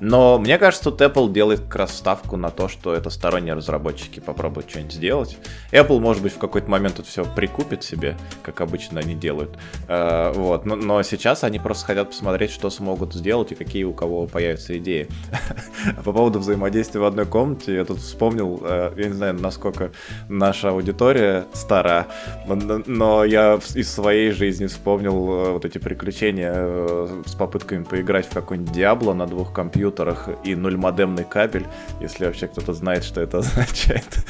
[0.00, 4.20] Но мне кажется, тут Apple делает как раз ставку на то, что это сторонние разработчики
[4.20, 5.38] попробуют что-нибудь сделать.
[5.70, 9.58] Apple, может быть, в какой-то момент тут все прикупит себе, как обычно они делают.
[9.88, 13.92] Э, вот, но, но сейчас они просто хотят посмотреть, что смогут сделать и какие у
[13.92, 15.08] кого появятся идеи.
[16.04, 19.92] По поводу взаимодействия в одной комнате, я тут вспомнил, э, я не знаю, насколько
[20.32, 22.06] наша аудитория стара,
[22.46, 28.32] но я из своей жизни вспомнил э, вот эти приключения э, с попытками поиграть в
[28.32, 31.66] какой-нибудь Диабло на двух компьютерах и нульмодемный кабель,
[32.00, 34.24] если вообще кто-то знает, что это означает.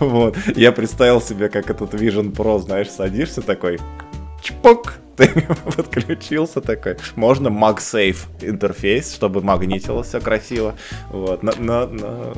[0.00, 0.36] Вот.
[0.56, 3.78] Я представил себе, как этот Vision Pro, знаешь, садишься такой,
[4.42, 6.96] чпок, ты подключился такой.
[7.16, 10.74] Можно MagSafe интерфейс, чтобы магнитило все красиво.
[11.10, 12.34] Вот, но, но, но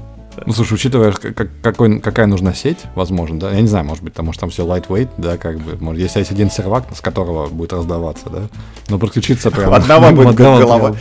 [0.46, 4.12] ну, слушай, учитывая, как, какой, какая нужна сеть, возможно, да, я не знаю, может быть,
[4.12, 7.48] потому что там все lightweight, да, как бы, может, если есть один сервак, с которого
[7.48, 8.42] будет раздаваться, да,
[8.88, 9.72] но подключиться прямо...
[9.72, 10.96] У одного будет голова,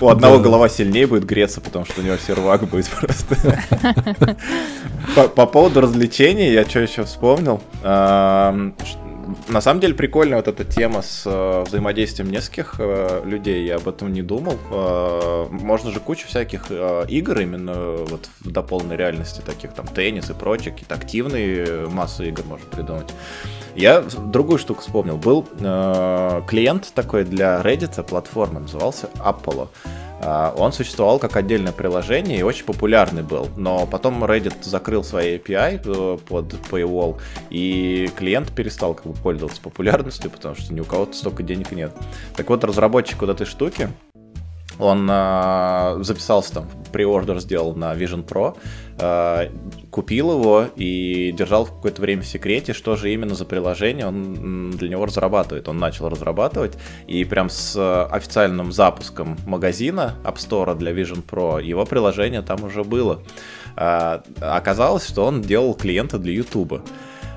[0.00, 3.36] у одного голова сильнее будет греться, потому что у него сервак будет просто.
[5.34, 7.60] По поводу развлечений, я что еще вспомнил,
[9.48, 13.88] на самом деле прикольная вот эта тема с э, взаимодействием нескольких э, людей, я об
[13.88, 14.58] этом не думал.
[14.70, 20.30] Э, можно же кучу всяких э, игр именно вот до полной реальности, таких там теннис
[20.30, 23.12] и прочее, какие-то активные массу игр можно придумать.
[23.74, 25.16] Я другую штуку вспомнил.
[25.16, 29.68] Был э, клиент такой для Reddit, платформы, назывался Apollo.
[30.24, 33.48] А, он существовал как отдельное приложение и очень популярный был.
[33.56, 37.18] Но потом Reddit закрыл свои API э, под Paywall,
[37.50, 41.92] и клиент перестал как бы пользоваться популярностью, потому что ни у кого-то столько денег нет.
[42.36, 43.88] Так вот, разработчик вот этой штуки,
[44.78, 48.58] он э, записался там, приордер сделал на Vision Pro, э,
[49.90, 54.88] купил его и держал какое-то время в секрете, что же именно за приложение он для
[54.88, 55.68] него разрабатывает.
[55.68, 61.84] Он начал разрабатывать, и прям с официальным запуском магазина App Store для Vision Pro его
[61.84, 63.22] приложение там уже было.
[63.76, 66.82] Э, оказалось, что он делал клиента для YouTube.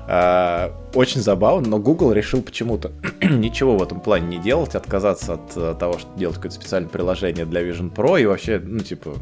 [0.08, 2.92] Э, очень забавно, но Google решил почему-то
[3.22, 7.44] ничего в этом плане не делать, отказаться от э, того, что делать какое-то специальное приложение
[7.44, 9.14] для Vision Pro и вообще, ну, типа,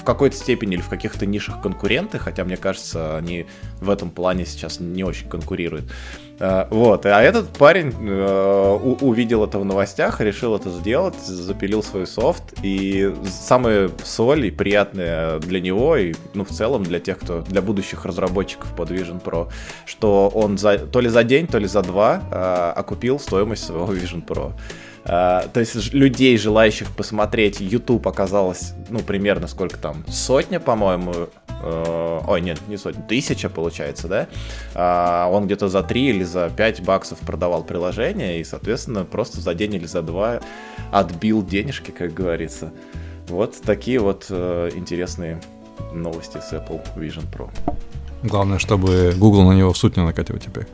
[0.00, 3.46] в какой-то степени или в каких-то нишах конкуренты, хотя, мне кажется, они
[3.80, 5.84] в этом плане сейчас не очень конкурируют.
[6.38, 12.06] Uh, вот, а этот парень uh, увидел это в новостях, решил это сделать, запилил свой
[12.06, 17.40] софт, и самое соль и приятное для него, и, ну, в целом для тех, кто,
[17.40, 19.48] для будущих разработчиков под Vision Pro,
[19.86, 23.90] что он за, то ли за день, то ли за два uh, окупил стоимость своего
[23.94, 24.52] Vision Pro.
[25.06, 31.28] Uh, то есть людей, желающих посмотреть YouTube, оказалось, ну, примерно сколько там, сотня, по-моему,
[31.66, 34.28] Э, ой, нет, не сотни, тысяча получается, да?
[34.74, 39.54] А, он где-то за 3 или за 5 баксов продавал приложение, и, соответственно, просто за
[39.54, 40.40] день или за два
[40.92, 42.72] отбил денежки, как говорится.
[43.28, 45.40] Вот такие вот э, интересные
[45.92, 47.50] новости с Apple Vision Pro.
[48.22, 50.66] Главное, чтобы Google на него в суд не накатил теперь.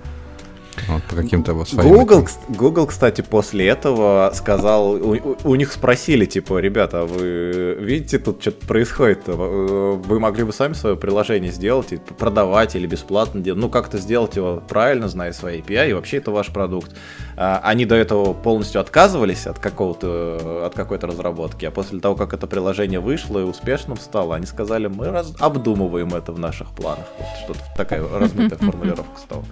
[0.89, 1.89] Вот, по каким-то вот своим...
[1.89, 8.19] Google, Google, кстати, после этого сказал, у, у них спросили, типа, ребята, а вы видите,
[8.19, 13.61] тут что-то происходит, вы могли бы сами свое приложение сделать, и продавать или бесплатно делать,
[13.61, 16.95] ну, как-то сделать его правильно, зная свои API, и вообще это ваш продукт.
[17.37, 22.33] А, они до этого полностью отказывались от какого-то, от какой-то разработки, а после того, как
[22.33, 27.07] это приложение вышло и успешным стало, они сказали, мы раз, обдумываем это в наших планах.
[27.19, 29.45] Вот что-то такая размытая формулировка стала.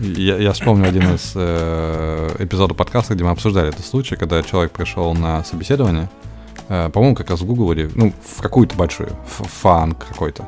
[0.00, 4.70] Я, я вспомню один из э, эпизодов подкаста, где мы обсуждали этот случай, когда человек
[4.70, 6.08] пришел на собеседование,
[6.68, 10.46] э, по-моему, как раз в Google или ну, в какую-то большую, фанк какой-то.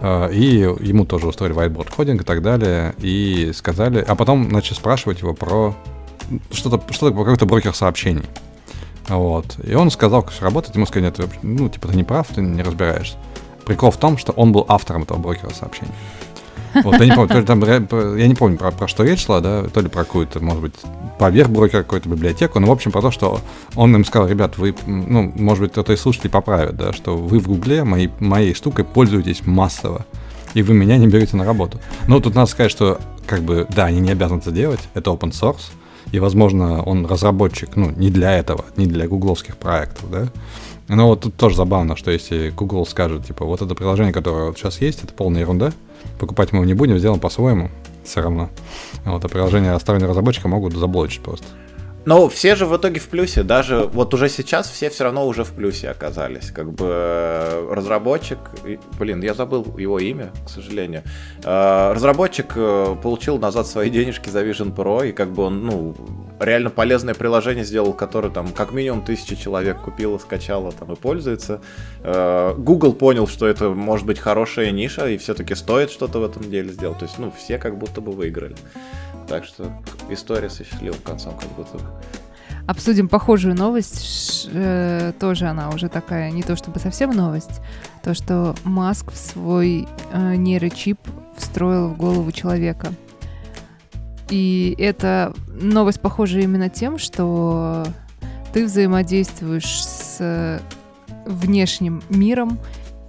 [0.00, 4.74] Э, и ему тоже устроили whiteboard кодинг и так далее, и сказали, а потом начали
[4.74, 5.72] спрашивать его про
[6.50, 8.24] что-то, что-то какой-то брокер сообщений.
[9.06, 9.56] Вот.
[9.62, 12.40] И он сказал, как все работает, ему сказали, нет, ну, типа, ты не прав, ты
[12.40, 13.16] не разбираешься.
[13.64, 15.92] Прикол в том, что он был автором этого брокера сообщений.
[16.74, 17.60] Вот, я не помню, там,
[18.16, 20.74] я не помню, про, про что речь шла, да, то ли про какую-то, может быть,
[21.18, 23.40] поверх брокера какую-то библиотеку, но, в общем, про то, что
[23.74, 27.38] он им сказал, ребят, вы, ну, может быть, кто-то из слушателей поправит, да, что вы
[27.38, 30.06] в Гугле моей, моей штукой пользуетесь массово,
[30.54, 31.80] и вы меня не берете на работу.
[32.06, 35.32] Но тут надо сказать, что, как бы, да, они не обязаны это делать, это open
[35.32, 35.72] source,
[36.12, 40.28] и, возможно, он разработчик, ну, не для этого, не для гугловских проектов, да,
[40.88, 44.58] но вот тут тоже забавно, что если Google скажет, типа, вот это приложение, которое вот
[44.58, 45.72] сейчас есть, это полная ерунда,
[46.18, 47.70] покупать мы его не будем, сделаем по-своему,
[48.04, 48.50] все равно.
[49.04, 51.46] Вот, а приложения стороннего разработчика могут заблочить просто.
[52.06, 53.42] Но все же в итоге в плюсе.
[53.42, 56.50] Даже вот уже сейчас все все равно уже в плюсе оказались.
[56.50, 58.38] Как бы э, разработчик,
[58.98, 61.02] блин, я забыл его имя, к сожалению.
[61.44, 65.94] Э, разработчик э, получил назад свои денежки за Vision Pro, и как бы он, ну,
[66.40, 71.60] реально полезное приложение сделал, которое там как минимум тысяча человек купило, скачало там и пользуется.
[72.02, 76.72] Google понял, что это может быть хорошая ниша, и все-таки стоит что-то в этом деле
[76.72, 76.98] сделать.
[76.98, 78.56] То есть, ну, все как будто бы выиграли.
[79.30, 79.72] Так что
[80.08, 81.78] история со счастливым концом как будто.
[82.66, 84.48] Обсудим похожую новость.
[84.52, 87.60] Э, тоже она уже такая, не то чтобы совсем новость.
[88.02, 90.98] То, что Маск в свой э, нейрочип
[91.36, 92.92] встроил в голову человека.
[94.30, 97.86] И эта новость похожа именно тем, что
[98.52, 100.60] ты взаимодействуешь с
[101.24, 102.58] внешним миром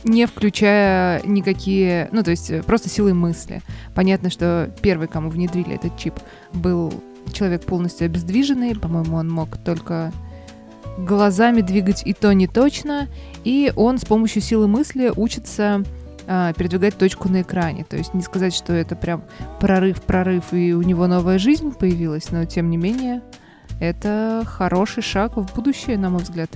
[0.03, 3.61] не включая никакие, ну, то есть э, просто силой мысли.
[3.93, 6.15] Понятно, что первый, кому внедрили этот чип,
[6.53, 6.91] был
[7.31, 10.11] человек полностью обездвиженный, по-моему, он мог только
[10.97, 13.07] глазами двигать и то не точно,
[13.43, 15.83] и он с помощью силы мысли учится
[16.27, 17.83] а, передвигать точку на экране.
[17.83, 19.23] То есть не сказать, что это прям
[19.59, 23.21] прорыв, прорыв, и у него новая жизнь появилась, но тем не менее
[23.79, 26.49] это хороший шаг в будущее, на мой взгляд.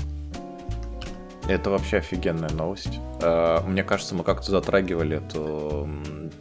[1.48, 3.00] Это вообще офигенная новость.
[3.22, 5.88] Э, мне кажется, мы как-то затрагивали эту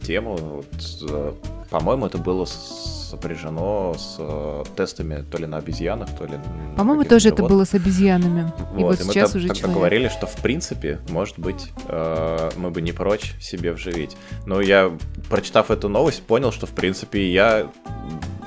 [0.02, 0.64] тему.
[1.08, 1.32] Э,
[1.70, 6.38] по-моему, это было сопряжено с э, тестами то ли на обезьянах, то ли
[6.76, 8.50] По-моему, тоже это было с обезьянами.
[8.72, 12.70] Вот, и вот и сейчас мы уже тогда говорили, что в принципе, может быть, мы
[12.70, 14.16] бы не прочь себе вживить.
[14.46, 14.96] Но я,
[15.28, 17.70] прочитав эту новость, понял, что в принципе я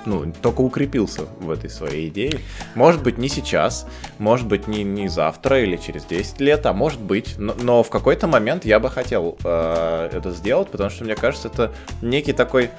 [0.08, 2.39] ну, только укрепился в этой своей идее.
[2.76, 3.86] Может быть, не сейчас,
[4.17, 7.89] может быть, не, не завтра или через 10 лет, а может быть, но, но в
[7.89, 12.72] какой-то момент я бы хотел э, это сделать, потому что мне кажется, это некий такой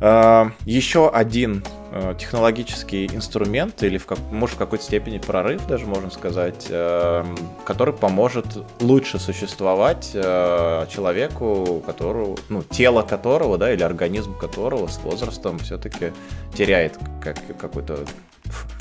[0.00, 1.62] еще один
[1.98, 7.24] Э, технологический инструмент или, в может, в какой-то степени прорыв, даже можно сказать, э,
[7.64, 8.44] который поможет
[8.80, 16.12] лучше существовать э, человеку, которого, ну, тело которого, да, или организм которого с возрастом все-таки
[16.54, 18.00] теряет как, какой-то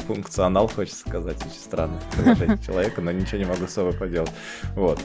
[0.07, 1.99] функционал, хочется сказать, очень странно
[2.65, 4.31] человека, но ничего не могу с собой поделать.
[4.75, 4.99] Вот.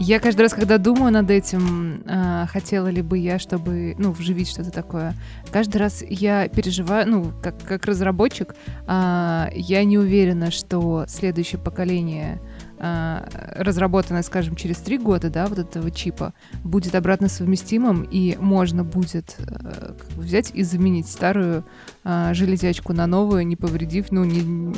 [0.00, 4.48] Я каждый раз, когда думаю над этим, э, хотела ли бы я, чтобы, ну, вживить
[4.48, 5.14] что-то такое,
[5.50, 8.54] каждый раз я переживаю, ну, как, как разработчик,
[8.86, 12.40] э, я не уверена, что следующее поколение
[12.80, 16.32] а, разработанное, скажем, через три года, да, вот этого чипа,
[16.62, 21.64] будет обратно совместимым, и можно будет э, взять и заменить старую
[22.08, 24.72] э, железячку на новую, не повредив, ну, не,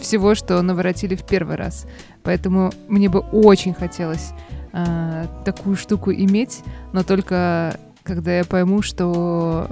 [0.00, 1.86] всего, что наворотили в первый раз.
[2.22, 4.30] Поэтому мне бы очень хотелось
[4.72, 9.68] э, такую штуку иметь, но только когда я пойму, что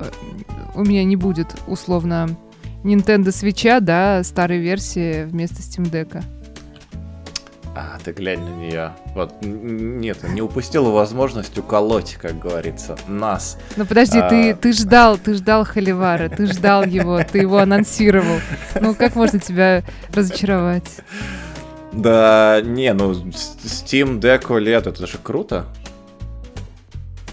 [0.74, 2.28] у меня не будет условно
[2.84, 6.22] Nintendo Switch, да, старой версии вместо Steam Deck.
[7.78, 8.92] А, ты глянь на нее.
[9.14, 13.58] Вот, нет, не упустила возможность уколоть, как говорится, нас.
[13.76, 14.30] Ну подожди, а...
[14.30, 18.40] ты, ты ждал, ты ждал Холивара, ты ждал его, ты его анонсировал.
[18.80, 19.82] Ну как можно тебя
[20.14, 20.90] разочаровать?
[21.92, 25.66] Да, не, ну Steam Deck OLED, это же круто.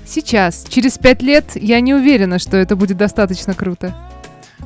[0.06, 3.96] Сейчас, через пять лет, я не уверена, что это будет достаточно круто.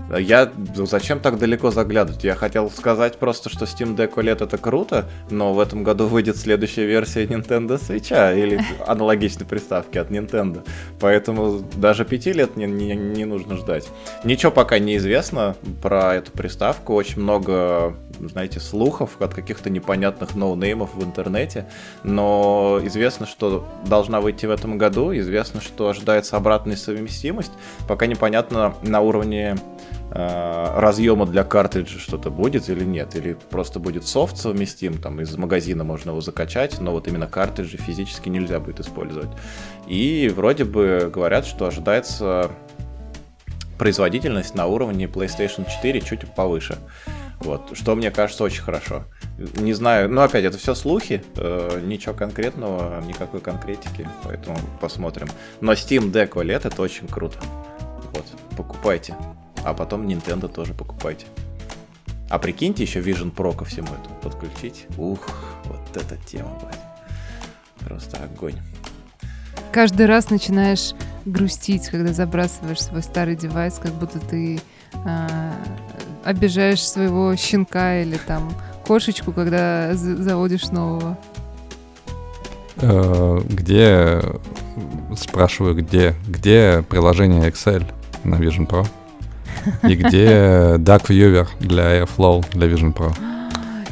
[0.10, 2.24] Я ну, зачем так далеко заглядывать?
[2.24, 6.38] Я хотел сказать просто, что Steam Deck OLED это круто, но в этом году выйдет
[6.38, 10.64] следующая версия Nintendo Switch или аналогичной приставки от Nintendo.
[11.00, 13.90] Поэтому даже пяти лет не, не, не нужно ждать.
[14.24, 16.94] Ничего пока не известно про эту приставку.
[16.94, 21.68] Очень много, знаете, слухов от каких-то непонятных ноунеймов в интернете.
[22.04, 25.16] Но известно, что должна выйти в этом году.
[25.18, 27.52] Известно, что ожидается обратная совместимость.
[27.88, 29.58] Пока непонятно на уровне
[30.18, 35.84] разъема для картриджа что-то будет или нет, или просто будет софт совместим, там из магазина
[35.84, 39.30] можно его закачать, но вот именно картриджи физически нельзя будет использовать.
[39.88, 42.50] И вроде бы говорят, что ожидается
[43.78, 46.78] производительность на уровне PlayStation 4 чуть повыше.
[47.40, 49.04] Вот, что мне кажется очень хорошо.
[49.38, 55.28] Не знаю, ну опять, это все слухи, э, ничего конкретного, никакой конкретики, поэтому посмотрим.
[55.62, 57.38] Но Steam Deck OLED это очень круто.
[58.12, 58.26] Вот,
[58.58, 59.16] покупайте
[59.64, 61.26] а потом Nintendo тоже покупайте.
[62.30, 64.86] А прикиньте еще Vision Pro ко всему этому подключить.
[64.98, 65.20] Ух,
[65.66, 67.88] вот эта тема, блядь.
[67.88, 68.58] Просто огонь.
[69.72, 70.94] Каждый раз начинаешь
[71.26, 74.60] грустить, когда забрасываешь свой старый девайс, как будто ты
[74.94, 75.52] э,
[76.24, 78.52] обижаешь своего щенка или там
[78.86, 81.18] кошечку, когда заводишь нового.
[82.78, 84.22] Э, где,
[85.16, 87.86] спрашиваю, где, где приложение Excel
[88.24, 88.88] на Vision Pro?
[89.88, 90.26] И где
[90.78, 93.14] Duck Viewer для Airflow, для Vision Pro.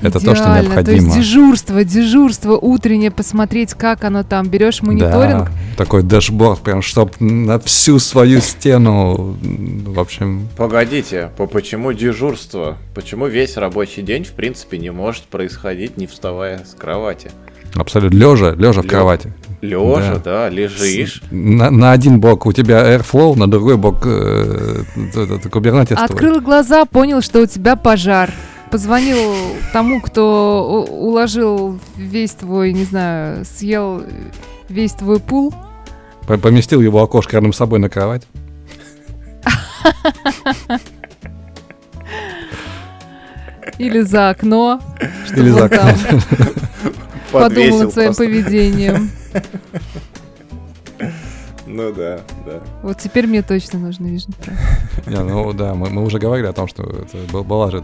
[0.02, 0.36] Это Идеально.
[0.36, 0.84] то, что необходимо.
[0.84, 4.48] То есть дежурство, дежурство утреннее, посмотреть, как оно там.
[4.48, 5.46] Берешь мониторинг.
[5.46, 9.36] Да, такой дэшборд, прям, чтоб на всю свою стену,
[9.88, 10.48] в общем...
[10.58, 12.78] Погодите, по почему дежурство?
[12.94, 17.32] Почему весь рабочий день, в принципе, не может происходить, не вставая с кровати?
[17.76, 19.34] Абсолютно лежа, лежа в кровати.
[19.62, 20.20] Лежа, Да.
[20.24, 21.22] да, лежишь.
[21.32, 26.06] На, на один бок у тебя Airflow, на другой бок э, этот Kubernetes твой.
[26.06, 28.32] Открыл глаза, понял, что у тебя пожар.
[28.72, 29.34] Позвонил
[29.74, 34.04] тому, кто уложил весь твой, не знаю, съел
[34.70, 35.54] весь твой пул.
[36.28, 38.24] Поместил его окошко рядом с собой на кровать.
[43.78, 44.80] Или за окно.
[45.36, 45.90] Или за там
[47.44, 49.10] подумал над своим поведением.
[51.68, 52.62] Ну да, да.
[52.84, 54.54] Вот теперь мне точно нужно Vision Pro.
[55.10, 57.84] Не, ну да, мы, мы уже говорили о том, что это был- была же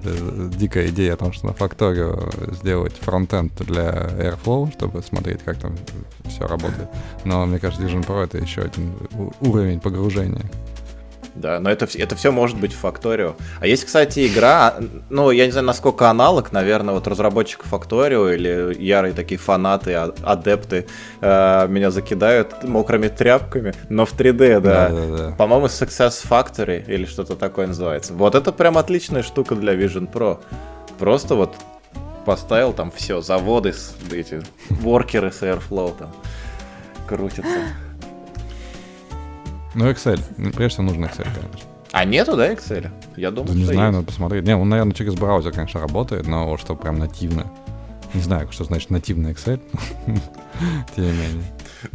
[0.55, 3.89] дикая идея о том, что на Factorio сделать фронтенд для
[4.19, 5.75] Airflow, чтобы смотреть, как там
[6.27, 6.89] все работает.
[7.25, 8.93] Но мне кажется, Vision Pro это еще один
[9.41, 10.45] уровень погружения.
[11.35, 13.35] Да, но это, это все может быть в Factorio.
[13.61, 14.75] А есть, кстати, игра,
[15.09, 20.13] ну, я не знаю, насколько аналог, наверное, вот разработчиков Factorio или ярые такие фанаты, а-
[20.23, 20.87] адепты
[21.21, 24.89] э, меня закидают мокрыми тряпками, но в 3D, да.
[24.89, 25.35] Да-да-да.
[25.37, 28.13] По-моему, Success Factory или что-то такое называется.
[28.13, 30.39] Вот это прям отличная штука для Vision Pro.
[30.99, 31.55] Просто вот
[32.25, 33.73] поставил там все, заводы,
[34.11, 36.11] эти воркеры с Airflow там
[37.07, 37.57] крутятся.
[39.73, 40.19] Ну, Excel.
[40.37, 41.69] Ну, Прежде всего нужен Excel, конечно.
[41.91, 42.89] А нету, да, Excel?
[43.17, 43.93] Я думал, Да не знаю, есть.
[43.93, 44.45] надо посмотреть.
[44.45, 47.51] Не, он, наверное, через браузер, конечно, работает, но вот что прям нативно.
[48.13, 49.59] Не знаю, что значит нативный Excel.
[50.95, 51.43] Тем не менее.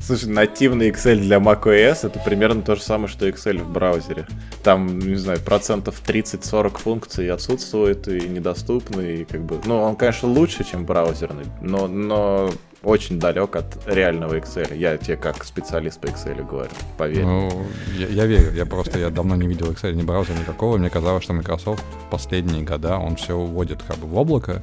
[0.01, 4.27] Слушай, нативный Excel для macOS это примерно то же самое, что Excel в браузере.
[4.63, 9.61] Там, не знаю, процентов 30-40 функций отсутствует и недоступны, и как бы...
[9.65, 12.51] Ну, он, конечно, лучше, чем браузерный, но, но
[12.87, 14.75] очень далек от реального Excel.
[14.77, 17.25] Я тебе как специалист по Excel говорю, поверь.
[17.25, 17.67] Ну,
[17.99, 18.55] я, я верю.
[18.55, 20.79] Я просто я давно не видел Excel, ни браузера никакого.
[20.79, 24.63] Мне казалось, что Microsoft в последние года он все уводит как бы в облако.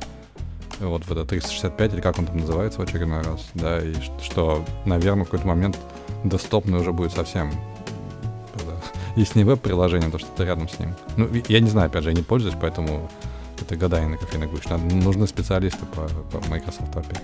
[0.80, 4.65] Вот в это 365, или как он там называется в очередной раз, да, и что,
[4.86, 5.78] наверное, в какой-то момент
[6.24, 7.51] доступный уже будет совсем.
[9.15, 10.95] Если не веб-приложение, то что-то рядом с ним.
[11.17, 13.07] Ну, я не знаю, опять же, я не пользуюсь, поэтому
[13.61, 14.76] это гадание на кофейной гуще.
[14.76, 17.21] Нужны специалисты по, по Microsoft опять.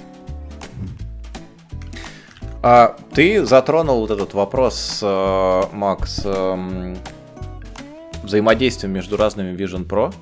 [2.61, 6.97] А ты затронул вот этот вопрос, э, Макс, эм,
[8.23, 10.13] взаимодействия между разными Vision Pro.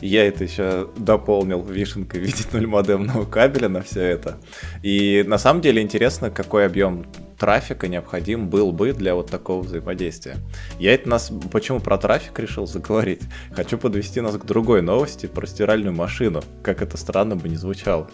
[0.00, 4.38] Я это еще дополнил вишенкой в виде ноль-модемного кабеля на все это.
[4.82, 7.06] И на самом деле интересно, какой объем
[7.38, 10.36] трафика необходим был бы для вот такого взаимодействия.
[10.78, 11.32] Я это нас...
[11.50, 13.22] Почему про трафик решил заговорить?
[13.52, 16.42] Хочу подвести нас к другой новости про стиральную машину.
[16.62, 18.08] Как это странно бы не звучало.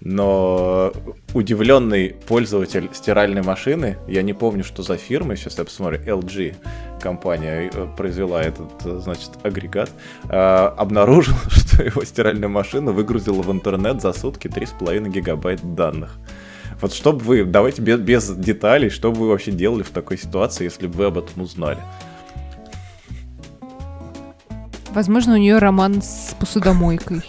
[0.00, 0.92] Но
[1.32, 6.56] удивленный пользователь стиральной машины, я не помню, что за фирма, сейчас я посмотрю, LG
[7.00, 9.90] компания э, произвела этот, э, значит, агрегат,
[10.28, 16.18] э, обнаружил, что его стиральная машина выгрузила в интернет за сутки 3,5 гигабайт данных.
[16.80, 20.18] Вот что бы вы, давайте без, без деталей, что бы вы вообще делали в такой
[20.18, 21.78] ситуации, если бы вы об этом узнали?
[24.90, 27.22] Возможно, у нее роман с посудомойкой.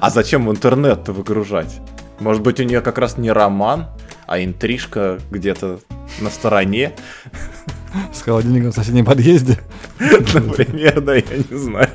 [0.00, 1.80] А зачем в интернет-то выгружать?
[2.20, 3.88] Может быть, у нее как раз не роман,
[4.26, 5.80] а интрижка где-то
[6.20, 6.92] на стороне,
[8.12, 9.58] С холодильником в соседнем подъезде.
[9.98, 11.88] например, да, я не знаю.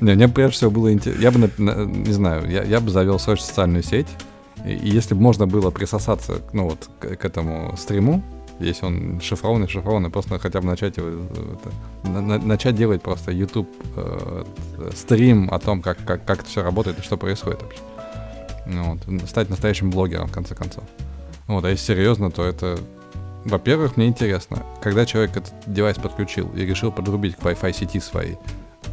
[0.00, 1.22] Не, мне прежде всего было интересно.
[1.22, 4.08] Я бы, не знаю, я, я бы завел свою социальную сеть.
[4.64, 8.22] И, и если бы можно было присосаться, ну вот, к, к этому стриму,
[8.60, 13.32] если он шифрованный, шифрованный, просто хотя бы начать его, это, на- на- начать делать просто
[13.32, 14.44] YouTube э,
[14.94, 17.80] стрим о том, как, как, как это все работает и что происходит вообще.
[18.66, 20.84] Ну вот, стать настоящим блогером, в конце концов.
[21.46, 22.78] Вот, а если серьезно, то это
[23.44, 28.38] во-первых, мне интересно, когда человек этот девайс подключил и решил подрубить к Wi-Fi сети своей,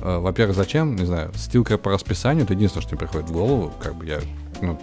[0.01, 0.95] э, во-первых, зачем?
[0.95, 3.71] Не знаю, стилка по расписанию, это единственное, что мне приходит в голову.
[3.81, 4.19] Как бы я,
[4.61, 4.77] ну,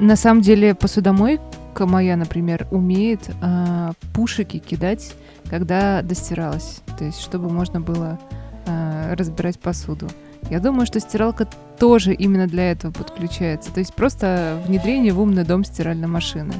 [0.00, 1.42] На самом деле посудомойка
[1.80, 5.12] моя, например, умеет а, пушики кидать,
[5.50, 6.80] когда достиралась.
[6.98, 8.18] То есть, чтобы можно было
[8.66, 10.08] а, разбирать посуду.
[10.50, 11.48] Я думаю, что стиралка
[11.78, 13.72] тоже именно для этого подключается.
[13.72, 16.54] То есть просто внедрение в умный дом стиральной машины.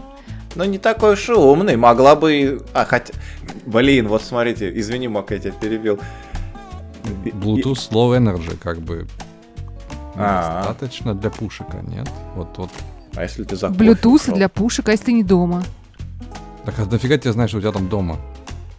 [0.57, 2.33] Ну, не такой уж и умный, могла бы...
[2.35, 3.13] и- А, хотя...
[3.67, 5.99] Блин, вот смотрите, извини, Мак, я тебя перебил.
[7.25, 9.07] Bluetooth Low Energy, как бы
[10.17, 10.59] А.
[10.65, 12.09] достаточно для пушика, нет?
[12.35, 12.71] Вот, вот.
[13.17, 14.35] А если ты за Bluetooth ушел?
[14.35, 15.63] для пушек, а если ты не дома?
[16.65, 18.19] Так а нафига тебе знаешь, что у тебя там дома?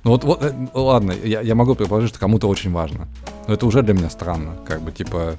[0.04, 3.08] Ну вот, вот э, ладно, я, я могу предположить, что кому-то очень важно.
[3.48, 4.56] Но это уже для меня странно.
[4.68, 5.36] Как бы, типа,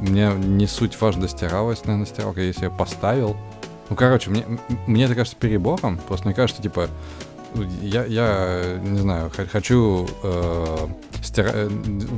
[0.00, 3.36] мне не суть важно, достиралась, наверное, стиралка, если я поставил.
[3.90, 4.44] Ну, короче, мне,
[4.86, 5.98] мне это кажется перебором.
[6.06, 6.88] Просто мне кажется, типа,
[7.82, 10.76] я, я не знаю, хочу э,
[11.22, 11.50] стира...
[11.52, 11.68] Э,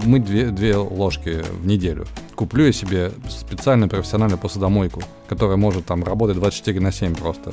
[0.04, 2.06] мыть две, две ложки в неделю.
[2.34, 7.52] Куплю я себе специальную профессиональную посудомойку, которая может там работать 24 на 7 просто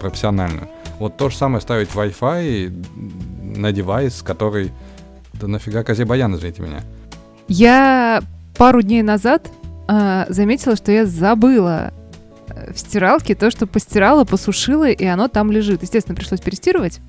[0.00, 0.68] профессионально.
[0.98, 4.72] Вот то же самое ставить Wi-Fi на девайс, который...
[5.34, 6.82] Да нафига козе баян, извините меня.
[7.48, 8.22] Я
[8.56, 9.50] пару дней назад
[9.88, 11.92] э, заметила, что я забыла
[12.74, 15.82] в стиралке то, что постирала, посушила, и оно там лежит.
[15.82, 17.00] Естественно, пришлось перестирывать,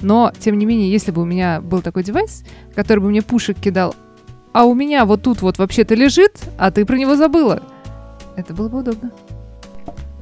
[0.00, 2.44] но, тем не менее, если бы у меня был такой девайс,
[2.74, 3.94] который бы мне пушек кидал,
[4.52, 7.62] а у меня вот тут вот вообще-то лежит, а ты про него забыла,
[8.36, 9.10] это было бы удобно.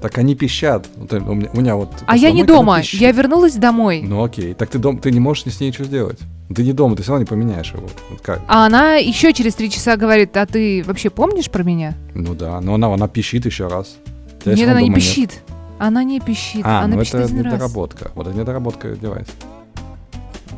[0.00, 0.86] Так они пищат.
[0.96, 1.90] У меня, у меня вот.
[2.06, 2.80] А я не дома.
[2.82, 4.02] Я вернулась домой.
[4.04, 4.54] Ну окей.
[4.54, 6.18] Так ты дом, ты не можешь с ней ничего сделать.
[6.54, 7.88] Ты не дома, ты все равно не поменяешь его.
[8.10, 8.40] Вот как?
[8.46, 11.94] А она еще через три часа говорит, а ты вообще помнишь про меня?
[12.14, 13.96] Ну да, но она, она пищит еще раз.
[14.40, 15.30] Тебя нет, она не пищит.
[15.32, 15.42] Нет.
[15.78, 16.64] Она не пищит.
[16.64, 18.04] А, она ну пищит это один недоработка.
[18.06, 18.12] Раз.
[18.14, 19.32] Вот это недоработка девайса.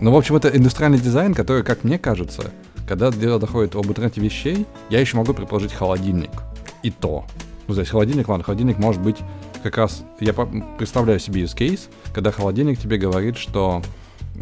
[0.01, 2.51] Ну, в общем, это индустриальный дизайн, который, как мне кажется,
[2.89, 6.31] когда дело доходит об интернете вещей, я еще могу предположить холодильник.
[6.83, 7.26] И то.
[7.68, 9.18] Ну, здесь холодильник, ладно, холодильник может быть
[9.62, 10.03] как раз...
[10.20, 11.83] Я представляю себе use case,
[12.14, 13.83] когда холодильник тебе говорит, что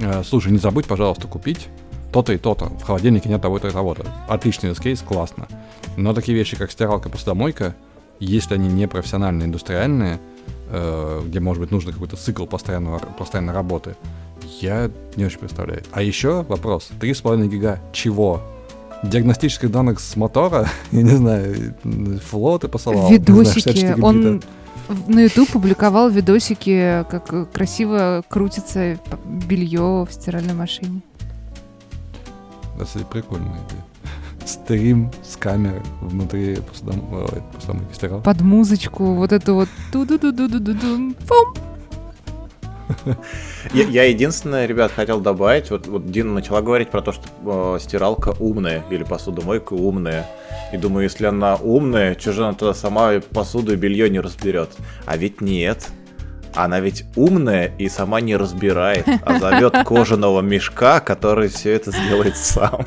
[0.01, 1.68] э, слушай, не забудь, пожалуйста, купить
[2.12, 2.66] то-то и то-то.
[2.66, 4.07] В холодильнике нет того-то и того-то.
[4.28, 5.47] Отличный use case, классно.
[5.97, 7.74] Но такие вещи, как стиралка, посудомойка,
[8.21, 10.21] если они не профессиональные, индустриальные,
[10.71, 13.97] э, где, может быть, нужен какой-то цикл постоянного, постоянной работы,
[14.61, 15.83] я не очень представляю.
[15.93, 16.91] А еще вопрос.
[17.01, 18.43] 3,5 гига чего?
[19.03, 20.69] Диагностических данных с мотора?
[20.91, 21.75] Я не знаю,
[22.29, 23.09] флоты посылал?
[23.09, 23.79] Видосики.
[23.79, 24.43] Знаю, Он
[25.07, 31.03] на YouTube публиковал видосики, как красиво крутится белье в стиральной машине.
[32.75, 33.88] Это, кстати, прикольная идея
[34.49, 38.20] стрим с камеры внутри посудомойки стирал.
[38.22, 41.14] Под музычку, вот эту вот ту ду ду ду ду ду ду
[43.74, 47.80] я, я единственное, ребят, хотел добавить, вот, вот Дина начала говорить про то, что э,
[47.80, 50.26] стиралка умная или посудомойка умная.
[50.72, 54.70] И думаю, если она умная, что же она тогда сама посуду и белье не разберет?
[55.07, 55.88] А ведь нет.
[56.55, 62.36] Она ведь умная и сама не разбирает, а зовет кожаного мешка, который все это сделает
[62.36, 62.86] сам.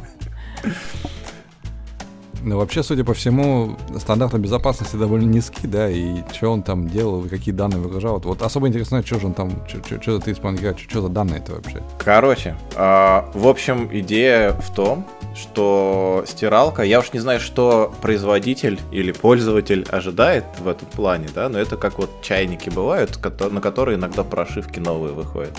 [2.43, 7.23] Ну, вообще, судя по всему, стандарты безопасности довольно низкие, да, и что он там делал,
[7.23, 8.19] какие данные выгружал.
[8.19, 11.53] Вот особо интересно, что же он там, что за ты исполняешь, что за данные это
[11.53, 11.83] вообще?
[11.99, 18.79] Короче, э, в общем, идея в том, что стиралка, я уж не знаю, что производитель
[18.91, 23.19] или пользователь ожидает в этом плане, да, но это как вот чайники бывают,
[23.51, 25.53] на которые иногда прошивки новые выходят.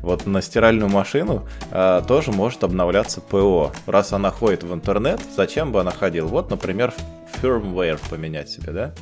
[0.00, 3.72] Вот на стиральную машину э, тоже может обновляться ПО.
[3.86, 6.21] Раз она ходит в интернет, зачем бы она ходила?
[6.26, 6.92] Вот, например,
[7.40, 8.94] firmware поменять себе, да?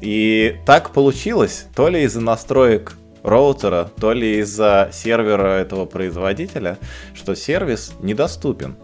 [0.00, 6.78] И так получилось, то ли из-за настроек роутера, то ли из-за сервера этого производителя,
[7.14, 8.76] что сервис недоступен.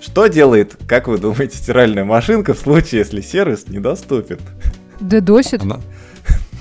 [0.00, 4.38] Что делает, как вы думаете, стиральная машинка в случае, если сервис недоступен?
[5.00, 5.62] Дедосит?
[5.62, 5.80] Она...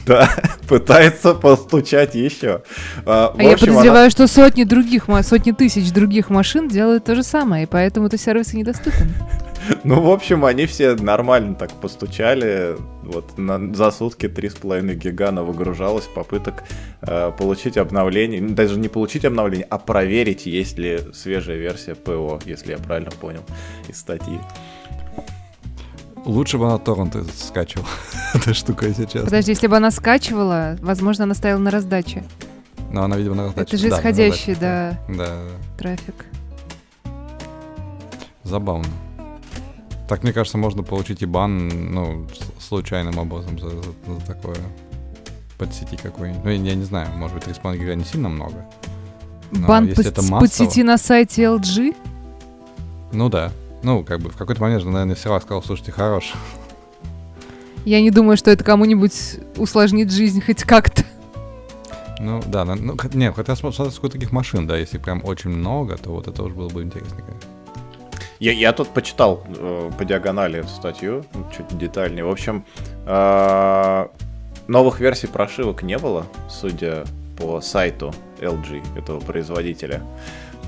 [0.07, 0.29] Да,
[0.69, 2.61] пытается постучать еще.
[3.05, 4.09] А, а я подозреваю, она...
[4.09, 8.53] что сотни других, сотни тысяч других машин делают то же самое, и поэтому этот сервис
[8.53, 9.13] и недоступен.
[9.83, 12.75] Ну, в общем, они все нормально так постучали.
[13.03, 16.63] Вот на, за сутки 3,5 гига выгружалось попыток
[17.01, 18.41] э, получить обновление.
[18.41, 23.11] Ну, даже не получить обновление, а проверить, есть ли свежая версия ПО, если я правильно
[23.11, 23.41] понял
[23.87, 24.39] из статьи.
[26.25, 27.87] Лучше бы она торренты скачивала,
[28.33, 29.23] эта штука сейчас.
[29.23, 32.23] Подожди, если бы она скачивала, возможно, она стояла на раздаче.
[32.91, 33.75] Но она, видимо, на раздаче.
[33.75, 35.37] Это же исходящий, да, да, да,
[35.77, 36.25] трафик.
[38.43, 38.87] Забавно.
[40.07, 42.27] Так, мне кажется, можно получить и бан, ну,
[42.59, 44.57] случайным образом за, за, за такое.
[45.57, 46.43] Подсети какой-нибудь.
[46.43, 48.65] Ну, я не знаю, может быть, 3,5 гига не сильно много.
[49.51, 50.39] Бан под, это массово...
[50.39, 51.95] подсети на сайте LG?
[53.11, 53.51] Ну да.
[53.83, 56.33] Ну, как бы в какой-то момент же, наверное, все сказал, слушайте, хорош.
[57.85, 61.03] Я не думаю, что это кому-нибудь усложнит жизнь хоть как-то.
[62.19, 66.11] Ну, да, ну, нет, хотя смотря сколько таких машин, да, если прям очень много, то
[66.11, 67.46] вот это уже было бы интересно, конечно.
[68.39, 72.23] Я, я тут почитал э, по диагонали эту статью, ну, чуть детальнее.
[72.23, 72.65] В общем,
[73.05, 74.07] э,
[74.67, 77.05] новых версий прошивок не было, судя
[77.37, 80.01] по сайту LG, этого производителя.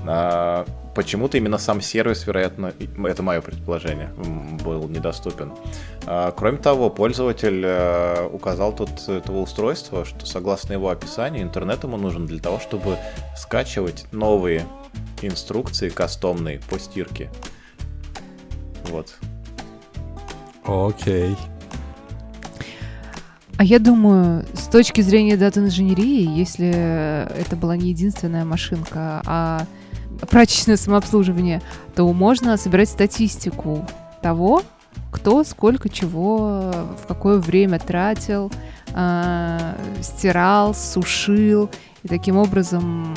[0.08, 0.66] А,
[0.96, 2.74] почему-то именно сам сервис, вероятно,
[3.06, 4.10] это мое предположение,
[4.64, 5.52] был недоступен.
[6.06, 11.98] А, кроме того, пользователь э, указал тут этого устройства, что согласно его описанию, интернет ему
[11.98, 12.98] нужен для того, чтобы
[13.36, 14.66] скачивать новые
[15.22, 17.30] инструкции кастомные по стирке.
[18.90, 19.16] Вот.
[20.66, 21.36] Окей.
[23.58, 29.66] А я думаю, с точки зрения дата-инженерии, если это была не единственная машинка, а
[30.30, 31.62] прачечное самообслуживание,
[31.96, 33.86] то можно собирать статистику
[34.22, 34.64] того,
[35.12, 36.72] кто сколько чего
[37.04, 38.52] в какое время тратил,
[38.94, 41.70] э, стирал, сушил,
[42.04, 43.14] и таким образом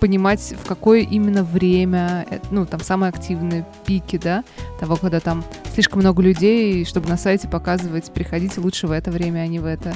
[0.00, 4.44] понимать, в какое именно время, э, ну, там, самые активные пики, да,
[4.80, 9.40] того, когда там слишком много людей, чтобы на сайте показывать, приходите лучше в это время,
[9.40, 9.94] а не в это.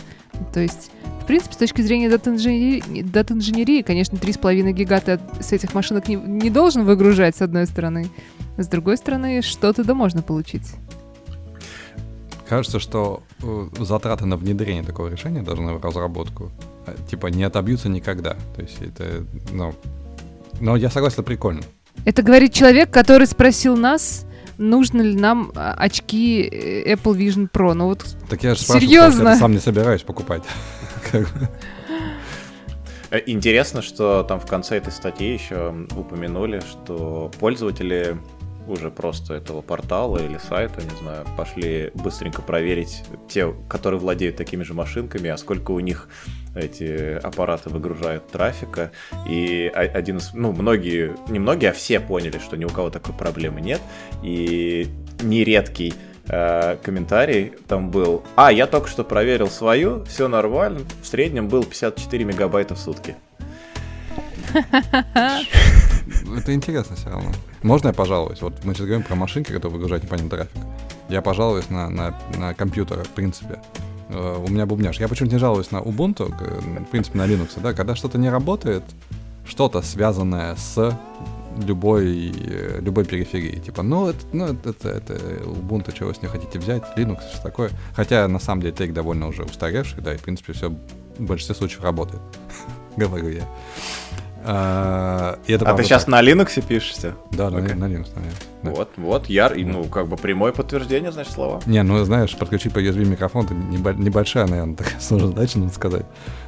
[0.52, 0.90] То есть,
[1.22, 6.50] в принципе, с точки зрения дата-инженерии, дата-инженерии конечно, 3,5 гигата с этих машинок не, не
[6.50, 8.08] должен выгружать, с одной стороны.
[8.56, 10.74] С другой стороны, что-то да можно получить.
[12.48, 16.50] Кажется, что э, затраты на внедрение такого решения, даже на разработку,
[16.86, 18.36] э, типа не отобьются никогда.
[18.56, 19.74] То есть это, ну,
[20.60, 21.62] но я согласен, это прикольно.
[22.06, 24.24] Это говорит человек, который спросил нас,
[24.56, 27.74] нужно ли нам а, очки э, Apple Vision Pro.
[27.74, 29.30] Ну вот так я же серьезно.
[29.30, 30.42] я сам не собираюсь покупать.
[33.26, 38.18] Интересно, что там в конце этой статьи еще упомянули, что пользователи
[38.68, 44.62] уже просто этого портала или сайта, не знаю, пошли быстренько проверить те, которые владеют такими
[44.62, 46.08] же машинками, а сколько у них
[46.54, 48.90] эти аппараты выгружают трафика.
[49.28, 53.14] И один из, ну, многие, не многие, а все поняли, что ни у кого такой
[53.14, 53.80] проблемы нет.
[54.22, 54.88] И
[55.22, 55.94] нередкий
[56.26, 61.64] э, комментарий там был, а, я только что проверил свою, все нормально, в среднем был
[61.64, 63.16] 54 мегабайта в сутки.
[66.36, 67.32] Это интересно все равно.
[67.62, 68.40] Можно я пожалуюсь?
[68.40, 70.56] Вот мы сейчас говорим про машинки, которые выгружают непонятный трафик.
[71.08, 73.60] Я пожалуюсь на, на, на компьютер, в принципе.
[74.08, 74.98] Uh, у меня бубняж.
[75.00, 78.82] Я почему-то не жалуюсь на Ubuntu, в принципе, на Linux, да, когда что-то не работает,
[79.46, 80.98] что-то связанное с
[81.62, 82.32] любой,
[82.80, 83.58] любой периферии.
[83.58, 87.70] Типа, ну, это, ну, это, это, Ubuntu, чего с ней хотите взять, Linux, что такое.
[87.94, 91.54] Хотя, на самом деле, тейк довольно уже устаревший, да, и, в принципе, все в большинстве
[91.54, 92.22] случаев работает.
[92.96, 93.44] Говорю я.
[94.50, 96.12] А, это, а ты сейчас так.
[96.12, 97.16] на Linux пишешься?
[97.32, 97.74] Да, okay.
[97.74, 98.42] на, на Linux, на Linux.
[98.62, 98.70] Да.
[98.70, 101.60] Вот, вот, яр, и, ну, как бы прямое подтверждение, значит, слова.
[101.66, 106.06] Не, ну, знаешь, подключить по USB микрофон, это небольшая, наверное, такая сложная задача, надо сказать,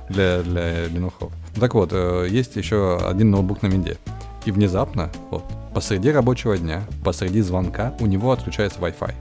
[0.09, 1.31] для, для линухов.
[1.61, 3.99] Так вот, э, есть еще один ноутбук на винде.
[4.47, 5.45] И внезапно, вот,
[5.75, 9.13] посреди рабочего дня, посреди звонка, у него отключается Wi-Fi.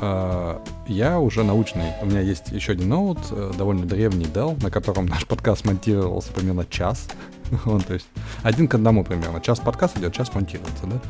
[0.00, 1.94] А, я уже научный.
[2.00, 6.32] У меня есть еще один ноут, э, довольно древний Dell, на котором наш подкаст монтировался
[6.32, 7.08] примерно час.
[7.64, 8.06] Вот, то есть
[8.42, 9.40] один к одному примерно.
[9.40, 11.00] Час подкаст идет, час монтируется, да?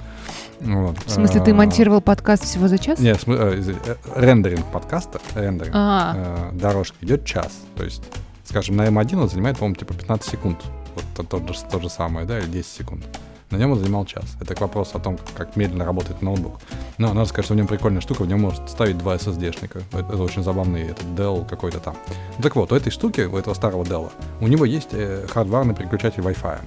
[0.61, 0.99] Вот.
[1.05, 2.99] В смысле, ты а, монтировал подкаст всего за час?
[2.99, 6.51] Нет, э, э, рендеринг подкаста, рендеринг а.
[6.53, 7.63] э, дорожки идет час.
[7.77, 8.03] То есть,
[8.45, 10.59] скажем, на M1 он занимает, по-моему, типа 15 секунд.
[10.95, 13.05] Вот то, то, то, то же самое, да, или 10 секунд.
[13.53, 14.25] На нем он занимал час.
[14.41, 16.59] Это к вопросу о том, как медленно работает ноутбук.
[16.97, 19.83] Но надо сказать, что в нем прикольная штука, в нем может ставить два SSD-шника.
[19.93, 21.95] Это, это очень забавный этот Dell какой-то там.
[22.43, 26.23] Так вот, у этой штуки, у этого старого Dell, у него есть э, хардварный переключатель
[26.23, 26.59] Wi-Fi.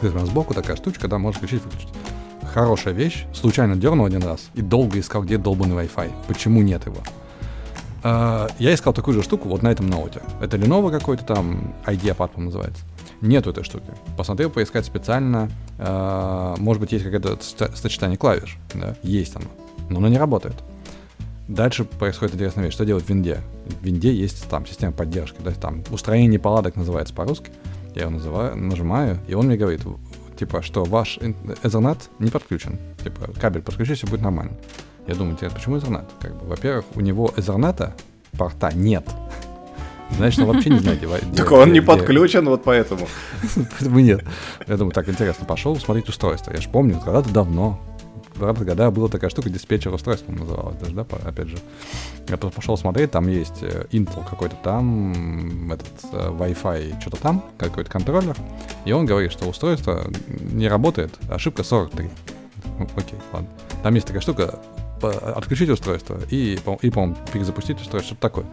[0.00, 1.88] То есть сбоку такая штучка, да, можно включить выключить.
[2.52, 3.24] Хорошая вещь.
[3.32, 6.10] Случайно дернул один раз и долго искал, где долбанный Wi-Fi.
[6.26, 6.98] Почему нет его?
[8.02, 10.20] Uh, я искал такую же штуку вот на этом ноуте.
[10.40, 12.82] Это Lenovo какой-то там, по называется.
[13.22, 13.86] Нету этой штуки.
[14.16, 15.48] Посмотрел, поискать специально.
[15.78, 17.38] Э, может быть, есть какое-то
[17.74, 18.58] сочетание клавиш.
[18.74, 18.96] Да?
[19.02, 19.46] Есть оно.
[19.88, 20.56] Но оно не работает.
[21.46, 22.74] Дальше происходит интересная вещь.
[22.74, 23.40] Что делать в винде?
[23.80, 25.38] В винде есть там система поддержки.
[25.42, 25.52] Да?
[25.52, 27.52] Там устроение неполадок называется по-русски.
[27.94, 29.82] Я его называю, нажимаю, и он мне говорит,
[30.38, 32.78] типа, что ваш Ethernet не подключен.
[33.04, 34.52] Типа, кабель подключи, все будет нормально.
[35.06, 36.06] Я думаю, почему Ethernet?
[36.20, 37.92] Как бы, во-первых, у него Ethernet
[38.36, 39.04] порта нет.
[40.16, 41.36] Значит, он вообще не знает, где...
[41.36, 43.08] Так он не подключен, вот поэтому.
[43.54, 44.24] Поэтому нет.
[44.66, 46.52] Я думаю, так интересно, пошел смотреть устройство.
[46.52, 47.80] Я же помню, когда-то давно,
[48.34, 51.58] правда, когда была такая штука, диспетчер устройства называлась даже, да, опять же.
[52.28, 57.90] Я пошел смотреть, там есть э, Intel какой-то там, этот э, Wi-Fi, что-то там, какой-то
[57.90, 58.36] контроллер,
[58.84, 62.10] и он говорит, что устройство не работает, ошибка 43.
[62.96, 63.48] Окей, ладно.
[63.82, 64.58] Там есть такая штука,
[65.08, 68.46] отключить устройство и, и по-моему, перезапустить устройство, что-то такое.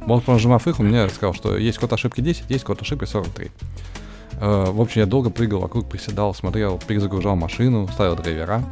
[0.00, 3.50] Вот, нажимав их, он мне сказал, что есть код ошибки 10, есть код ошибки 43.
[4.40, 8.62] Uh, в общем, я долго прыгал вокруг, приседал, смотрел, перезагружал машину, ставил драйвера.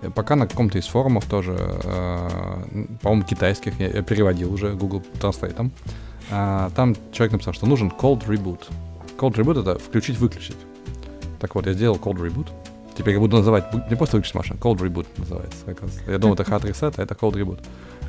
[0.00, 5.70] Э, пока на каком-то из форумов тоже, uh, по-моему, китайских, я, переводил уже Google Translate.
[6.28, 8.62] Там человек написал, что нужен cold reboot.
[9.18, 10.56] Cold reboot— это включить-выключить.
[11.40, 12.48] Так вот, я сделал cold reboot.
[12.96, 15.58] Теперь я буду называть, не просто выключить машину, cold reboot называется.
[15.66, 15.90] Как раз.
[16.06, 17.60] Я думал, это hard reset, а это cold reboot.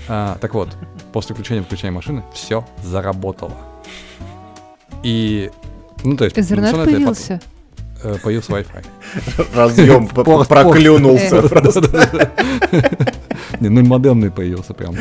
[0.08, 0.70] А, так вот,
[1.12, 3.56] после включения выключения машины все заработало.
[5.04, 5.52] И,
[6.04, 6.36] ну то есть...
[6.36, 7.42] Я появился?
[8.04, 8.86] э, Появился Wi-Fi.
[9.56, 10.08] Разъем
[10.48, 12.32] проклюнулся просто.
[13.60, 14.96] Не, ну модемный появился прям.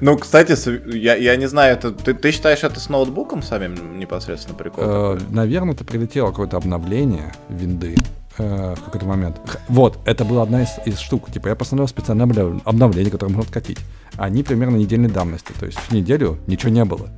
[0.00, 0.56] Ну, кстати,
[0.96, 4.84] я, я не знаю, это ты, ты считаешь это с ноутбуком самим непосредственно прикол?
[4.84, 5.18] Э?
[5.30, 7.96] Наверное, это прилетело какое-то обновление винды
[8.38, 9.40] э, в какой-то момент.
[9.68, 11.30] Вот, это была одна из, из штук.
[11.30, 13.78] Типа я посмотрел специальное обнов- обновление, которое можно откатить.
[14.16, 15.52] Они примерно недельной давности.
[15.58, 17.08] То есть в неделю ничего не было.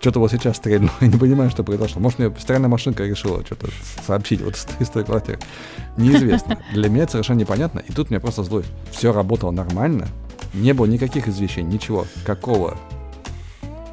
[0.00, 2.00] Что-то вот сейчас стрельнуло, я не понимаю, что произошло.
[2.00, 3.68] Может, мне стиральная машинка решила что-то
[4.06, 5.38] сообщить вот из той квартиры.
[5.96, 6.58] Неизвестно.
[6.72, 7.80] Для меня это совершенно непонятно.
[7.80, 8.68] И тут меня просто злость.
[8.92, 10.06] Все работало нормально.
[10.54, 12.06] Не было никаких извещений, ничего.
[12.24, 12.78] Какого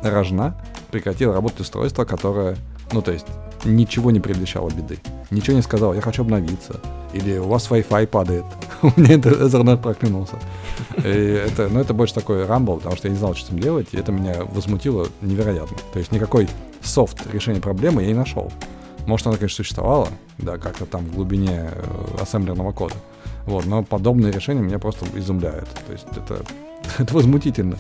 [0.02, 0.56] рожна
[0.92, 2.56] прекратило работать устройство, которое,
[2.92, 3.26] ну, то есть,
[3.66, 5.00] ничего не предвещало беды.
[5.32, 6.80] Ничего не сказал, я хочу обновиться.
[7.14, 8.46] Или у вас Wi-Fi падает.
[8.82, 10.38] У меня это Ethernet проклюнулся.
[11.04, 11.08] И
[11.48, 13.88] это, ну, это больше такой рамбл, потому что я не знал, что с этим делать,
[13.92, 15.78] и это меня возмутило невероятно.
[15.94, 16.48] То есть никакой
[16.82, 18.52] софт решения проблемы я не нашел.
[19.06, 22.96] Может, она, конечно, существовала, да, как-то там в глубине э, ассемблерного кода.
[23.46, 25.70] Вот, но подобные решения меня просто изумляют.
[25.86, 26.44] То есть это,
[27.00, 27.78] это возмутительно.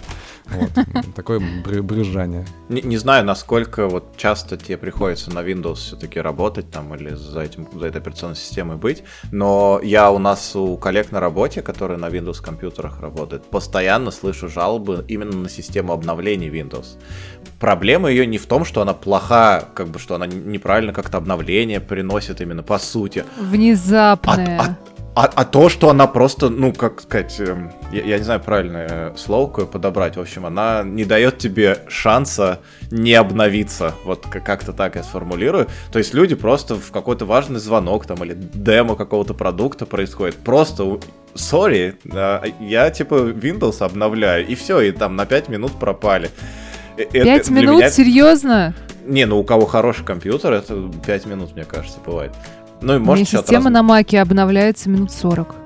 [0.47, 0.69] Вот,
[1.15, 2.45] такое бры- брюзжание.
[2.69, 7.41] Не, не знаю, насколько вот часто тебе приходится на Windows все-таки работать там или за,
[7.41, 11.97] этим, за этой операционной системой быть, но я у нас у коллег на работе, которые
[11.97, 16.97] на Windows компьютерах работают, постоянно слышу жалобы именно на систему обновлений Windows.
[17.59, 21.79] Проблема ее не в том, что она плоха, как бы, что она неправильно как-то обновление
[21.79, 24.59] приносит именно по сути, Внезапное.
[24.59, 24.77] а- а-
[25.23, 29.47] а то, что она просто, ну, как сказать, эм, я, я не знаю правильное слово
[29.47, 32.59] какое подобрать, в общем, она не дает тебе шанса
[32.91, 35.67] не обновиться, вот как- как-то так я сформулирую.
[35.93, 40.99] То есть люди просто в какой-то важный звонок там или демо какого-то продукта происходит, просто
[41.33, 41.95] Сори,
[42.59, 46.29] я типа Windows обновляю, и все, и там на 5 минут пропали.
[46.97, 47.75] Э, Пять минут?
[47.77, 48.73] меня- Серьезно?
[49.05, 52.31] Не, ну у кого хороший компьютер, это 5 минут, мне кажется, бывает.
[52.85, 55.64] Ну и может система на маке обновляется минут 40.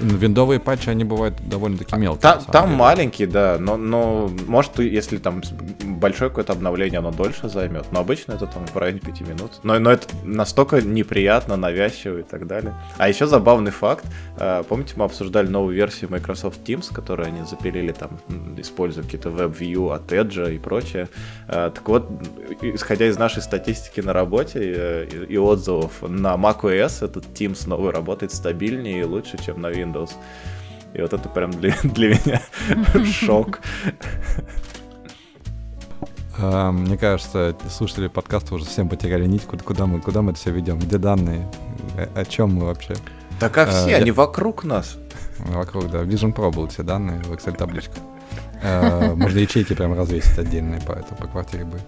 [0.00, 2.20] Виндовые патчи, они бывают довольно-таки мелкие.
[2.22, 2.76] Там, на самом там деле.
[2.78, 5.42] маленький, да, но, но может, если там
[5.84, 7.86] большое какое-то обновление, оно дольше займет.
[7.92, 9.52] Но обычно это там в районе 5 минут.
[9.62, 12.74] Но, но это настолько неприятно, навязчиво и так далее.
[12.98, 14.04] А еще забавный факт.
[14.38, 18.18] э, Помните, мы обсуждали новую версию Microsoft Teams, которую они запилили там,
[18.56, 21.08] используя какие-то WebView от Edge и прочее.
[21.48, 22.08] Э, Так вот,
[22.62, 27.92] исходя из нашей статистики на работе э, и и отзывов, на macOS этот Teams новый
[27.92, 30.12] работает стабильнее и лучше, чем на Windows.
[30.94, 32.42] И вот это прям для, для меня
[33.04, 33.60] шок.
[36.38, 40.50] А, Мне кажется, слушатели подкаста уже всем потеряли нить, куда, мы, куда мы это все
[40.50, 41.48] ведем, где данные,
[41.96, 42.94] о, о чем мы вообще.
[43.38, 44.96] Так как все, Э, они вокруг нас.
[45.38, 48.02] Вокруг, да, Vision Pro будут все данные в Excel табличках.
[48.62, 51.78] Э, Можно ячейки прям развесить отдельные по, это, по квартире бы.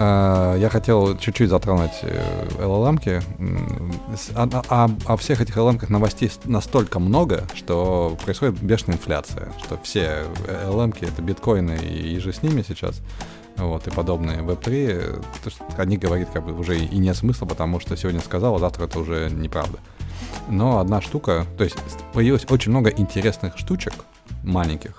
[0.00, 3.20] Э, Я хотел чуть-чуть затронуть э, LLM-ки.
[4.34, 9.78] А, а- а- о всех этих LLM-ках новостей настолько много, что происходит бешеная инфляция, что
[9.82, 10.24] все
[10.66, 13.00] LLM-ки— это биткоины и, и же с ними сейчас,
[13.58, 15.20] вот, и подобные Web3, э,
[15.76, 18.84] о них говорить как бы уже и нет смысла, потому что сегодня сказал, а завтра
[18.86, 19.78] это уже неправда.
[20.48, 21.76] Но одна штука, то есть
[22.14, 23.92] появилось очень много интересных штучек
[24.44, 24.98] маленьких.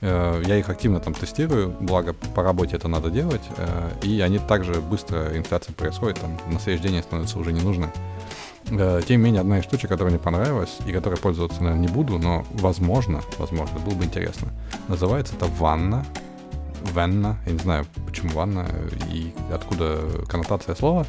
[0.00, 4.38] Э, Я их активно там тестирую, благо по работе это надо делать, э, и они
[4.38, 7.90] также быстро, инфляция происходит, там на следующий день они становятся уже не нужны.
[8.70, 11.92] Э, Тем не менее, одна из штучек, которая мне понравилась, и которой пользоваться, наверное, не
[11.92, 14.48] буду, но возможно, возможно, было бы интересно.
[14.88, 16.04] Называется это ванна.
[16.94, 18.64] Ванна, я не знаю, почему ванна
[19.10, 21.06] и откуда коннотация слова.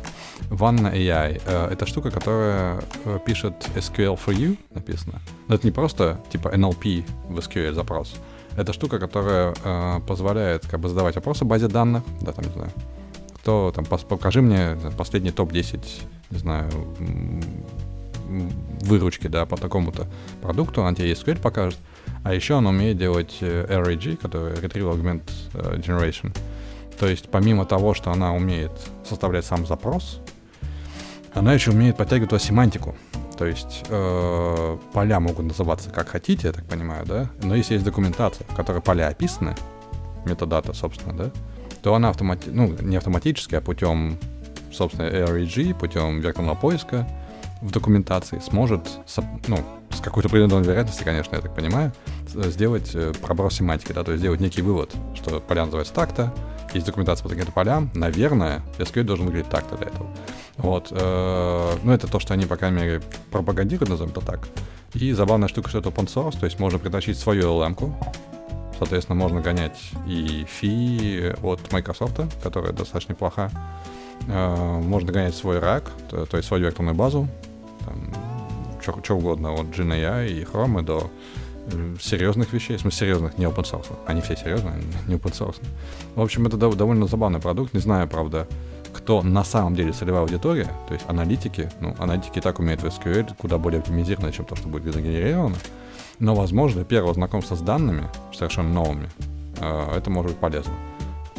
[0.49, 1.39] Ванна AI.
[1.71, 2.81] Это штука, которая
[3.23, 5.21] пишет SQL for you, написано.
[5.47, 8.15] Но это не просто типа NLP в SQL запрос.
[8.59, 12.71] Это штука, которая э, позволяет как бы задавать вопросы базе данных, да, там, не знаю,
[13.35, 15.79] кто там, покажи мне последний топ-10,
[16.29, 16.69] не знаю,
[18.81, 20.07] выручки, да, по такому-то
[20.41, 21.79] продукту, она тебе SQL покажет.
[22.25, 25.21] А еще он умеет делать э, RAG, который Retrieval Augment
[25.53, 26.35] э, Generation.
[26.99, 28.73] То есть помимо того, что она умеет
[29.07, 30.19] составлять сам запрос,
[31.33, 32.97] она еще умеет подтягивать туда семантику.
[33.39, 37.29] То есть э, поля могут называться как хотите, я так понимаю, да?
[37.41, 39.55] Но если есть документация, в которой поля описаны,
[40.25, 41.31] метадата, собственно, да,
[41.81, 42.49] то она автомати...
[42.49, 44.17] ну, не автоматически, а путем,
[44.73, 47.07] собственно, RAG, путем векторного поиска
[47.61, 48.85] в документации сможет,
[49.47, 49.59] ну,
[49.91, 51.93] с какой-то определенной вероятностью, конечно, я так понимаю,
[52.27, 56.33] сделать э, проброс семантики, да, то есть сделать некий вывод, что поля называются так-то,
[56.73, 60.09] есть документация по таким-то полям, наверное, SQL должен выглядеть так-то для этого.
[60.59, 60.89] Вот.
[60.91, 63.01] Э, ну, это то, что они, по крайней мере,
[63.31, 64.47] пропагандируют, назовем это так.
[64.93, 67.95] И забавная штука, что это open source, то есть можно притащить свою LLM-ку,
[68.79, 73.51] Соответственно, можно гонять и фи от Microsoft, которая достаточно неплоха.
[74.27, 77.27] Э, можно гонять свой рак, то, есть свою векторную базу,
[78.81, 81.09] что угодно, от GNI и Chrome до
[81.67, 83.87] э, серьезных вещей, в смысле серьезных, не open source.
[84.07, 85.61] Они все серьезные, не open source.
[86.15, 87.73] В общем, это довольно забавный продукт.
[87.73, 88.47] Не знаю, правда,
[88.93, 93.35] кто на самом деле целевая аудитория, то есть аналитики, ну, аналитики так умеют в SQL,
[93.37, 95.55] куда более оптимизированно, чем то, что будет загенерировано.
[96.19, 99.09] Но, возможно, первое знакомство с данными, совершенно новыми,
[99.59, 100.73] э, это может быть полезно.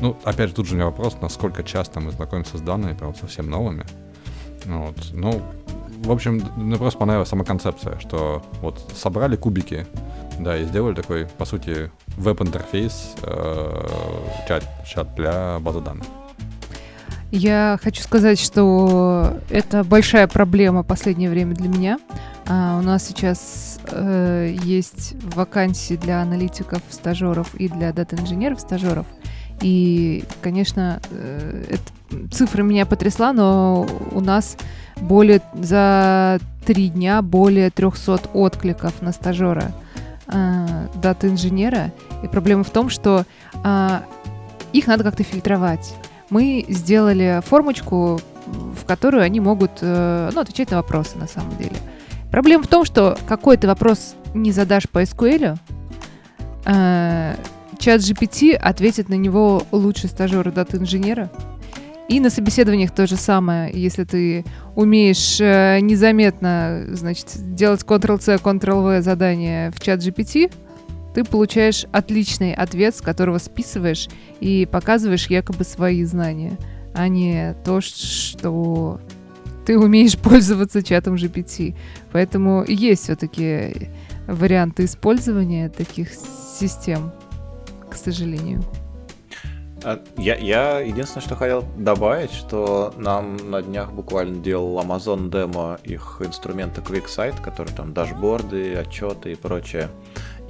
[0.01, 3.15] Ну, опять же, тут же у меня вопрос, насколько часто мы знакомимся с данными, прям
[3.15, 3.85] совсем новыми.
[4.65, 4.97] Вот.
[5.13, 5.43] Ну,
[6.03, 9.87] в общем, мне просто понравилась сама концепция, что вот собрали кубики,
[10.39, 13.89] да, и сделали такой, по сути, веб-интерфейс, э,
[14.49, 16.07] чат, чат для базы данных.
[17.31, 21.99] Я хочу сказать, что это большая проблема последнее время для меня.
[22.49, 29.07] А, у нас сейчас э, есть вакансии для аналитиков, стажеров и для дата-инженеров, стажеров.
[29.63, 34.57] И, конечно, э, это, цифра меня потрясла, но у нас
[34.97, 39.71] более за три дня более 300 откликов на стажера
[40.27, 41.93] э, дата-инженера.
[42.25, 43.25] И проблема в том, что
[43.63, 44.01] э,
[44.73, 45.95] их надо как-то фильтровать
[46.31, 51.77] мы сделали формочку, в которую они могут э, ну, отвечать на вопросы на самом деле.
[52.31, 55.59] Проблема в том, что какой ты вопрос не задашь по SQL,
[56.65, 57.35] э,
[57.79, 61.31] чат GPT ответит на него лучше стажера дата-инженера.
[62.09, 63.71] И на собеседованиях то же самое.
[63.73, 70.53] Если ты умеешь э, незаметно, значит, делать Ctrl-C, Ctrl-V задание в чат GPT,
[71.15, 74.09] ты получаешь отличный ответ, с которого списываешь
[74.41, 76.57] и показываешь якобы свои знания,
[76.95, 79.01] а не то, что
[79.67, 81.75] ты умеешь пользоваться чатом GPT.
[82.13, 83.91] Поэтому есть все-таки
[84.27, 86.11] варианты использования таких
[86.59, 87.13] систем,
[87.91, 88.63] к сожалению.
[89.83, 95.79] А, я, я единственное, что хотел добавить, что нам на днях буквально делал Amazon демо
[95.85, 99.89] их инструмента QuickSight, который там дашборды, отчеты и прочее.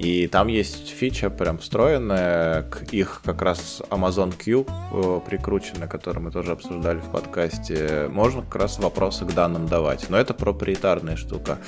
[0.00, 6.24] И там есть фича прям встроенная к их как раз Amazon Q э, прикрученная, которую
[6.24, 8.08] мы тоже обсуждали в подкасте.
[8.10, 10.08] Можно как раз вопросы к данным давать.
[10.08, 11.58] Но это проприетарная штука.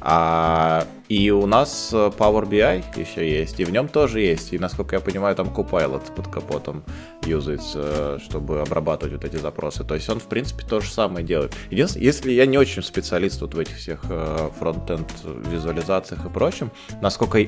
[0.00, 4.54] А, и у нас Power BI еще есть, и в нем тоже есть.
[4.54, 6.84] И, насколько я понимаю, там Copilot под капотом
[7.26, 9.84] юзается, чтобы обрабатывать вот эти запросы.
[9.84, 11.54] То есть он, в принципе, то же самое делает.
[11.68, 15.12] Единственное, если я не очень специалист вот в этих всех э, фронт-энд
[15.50, 16.70] визуализациях и прочем,
[17.02, 17.38] насколько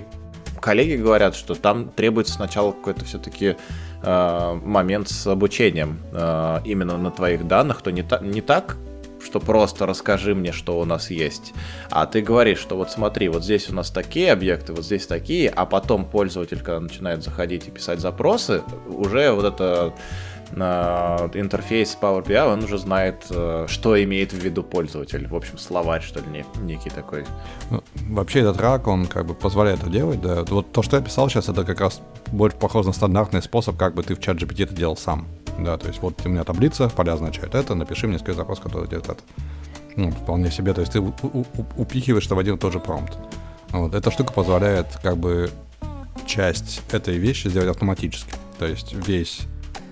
[0.64, 3.56] коллеги говорят, что там требуется сначала какой-то все-таки
[4.02, 8.78] э, момент с обучением э, именно на твоих данных, то не, та, не так,
[9.22, 11.52] что просто расскажи мне, что у нас есть.
[11.90, 15.50] А ты говоришь, что вот смотри, вот здесь у нас такие объекты, вот здесь такие,
[15.50, 19.92] а потом пользователь, когда начинает заходить и писать запросы, уже вот это
[20.54, 25.26] интерфейс Power BI, он уже знает, э, что имеет в виду пользователь.
[25.26, 27.24] В общем, словарь, что ли, некий такой.
[27.70, 30.44] Ну, вообще этот рак, он как бы позволяет это делать, да.
[30.44, 33.94] Вот то, что я писал сейчас, это как раз больше похоже на стандартный способ, как
[33.94, 35.26] бы ты в чат GPT это делал сам.
[35.58, 38.88] Да, то есть вот у меня таблица, поля означает это, напиши мне скрыть запрос, который
[38.88, 39.20] делает это.
[39.96, 41.00] Ну, вполне себе, то есть ты
[41.76, 43.16] упихиваешь это в один и тот же промпт.
[43.70, 43.94] Вот.
[43.94, 45.50] Эта штука позволяет как бы
[46.26, 48.32] часть этой вещи сделать автоматически.
[48.58, 49.42] То есть весь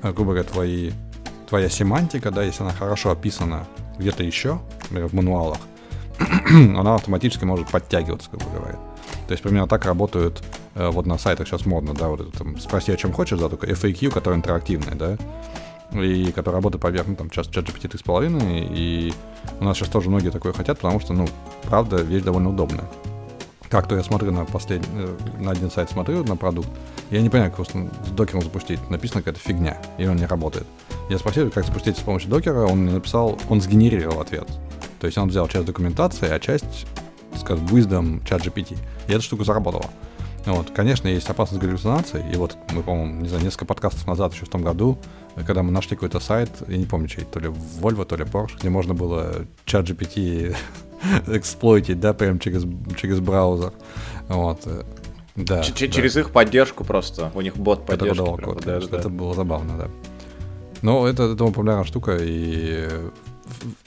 [0.03, 0.93] грубо говоря, твои,
[1.49, 3.67] твоя семантика, да, если она хорошо описана
[3.99, 5.59] где-то еще, например, в мануалах,
[6.51, 8.79] она автоматически может подтягиваться, грубо говоря.
[9.27, 10.43] То есть примерно так работают
[10.75, 13.49] э, вот на сайтах сейчас модно, да, вот это там спроси о чем хочешь, да,
[13.49, 15.17] только FAQ, который интерактивный, да,
[15.93, 19.13] и который работает поверх, ну, там, сейчас чат GPT 3.5, и
[19.61, 21.29] у нас сейчас тоже многие такое хотят, потому что, ну,
[21.65, 22.85] правда, вещь довольно удобная
[23.73, 26.69] как-то я смотрю на последний, э, на один сайт смотрю на продукт,
[27.11, 28.79] я не понимаю, как просто с докером запустить.
[28.91, 30.67] Написана какая-то фигня, и он не работает.
[31.09, 34.47] Я спросил, как запустить с помощью докера, он мне написал, он сгенерировал ответ.
[35.01, 36.87] То есть он взял часть документации, а часть,
[37.41, 38.77] скажем, wisdom чат GPT.
[39.09, 39.87] И эта штука заработала.
[40.45, 44.45] Вот, конечно, есть опасность галлюцинации, и вот мы, по-моему, не знаю, несколько подкастов назад, еще
[44.45, 44.99] в том году,
[45.47, 48.59] когда мы нашли какой-то сайт, я не помню, чей, то ли Volvo, то ли Porsche,
[48.59, 50.55] где можно было чат GPT
[51.27, 52.65] эксплойтить, да, прям через,
[52.97, 53.73] через браузер.
[54.29, 54.61] Вот.
[54.67, 54.83] Э,
[55.37, 55.93] да, Ч- да.
[55.93, 57.31] Через их поддержку просто.
[57.35, 58.23] У них бот поддержки.
[58.23, 58.99] Это, прям, код, да, да.
[58.99, 59.89] это было забавно, да.
[60.83, 62.89] Но это, это популярная штука, и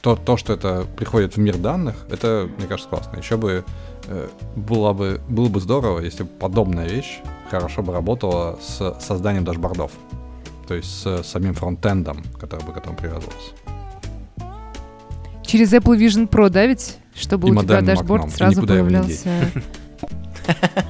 [0.01, 3.17] то, то, что это приходит в мир данных, это, мне кажется, классно.
[3.17, 3.65] Еще бы
[4.07, 9.43] э, было бы, было бы здорово, если бы подобная вещь хорошо бы работала с созданием
[9.43, 9.91] дашбордов.
[10.67, 13.51] То есть с самим фронтендом, который бы к этому привязывался.
[15.43, 16.97] через Apple Vision Pro, да, ведь?
[17.15, 19.51] Чтобы И у тебя дашборд окном, сразу появлялся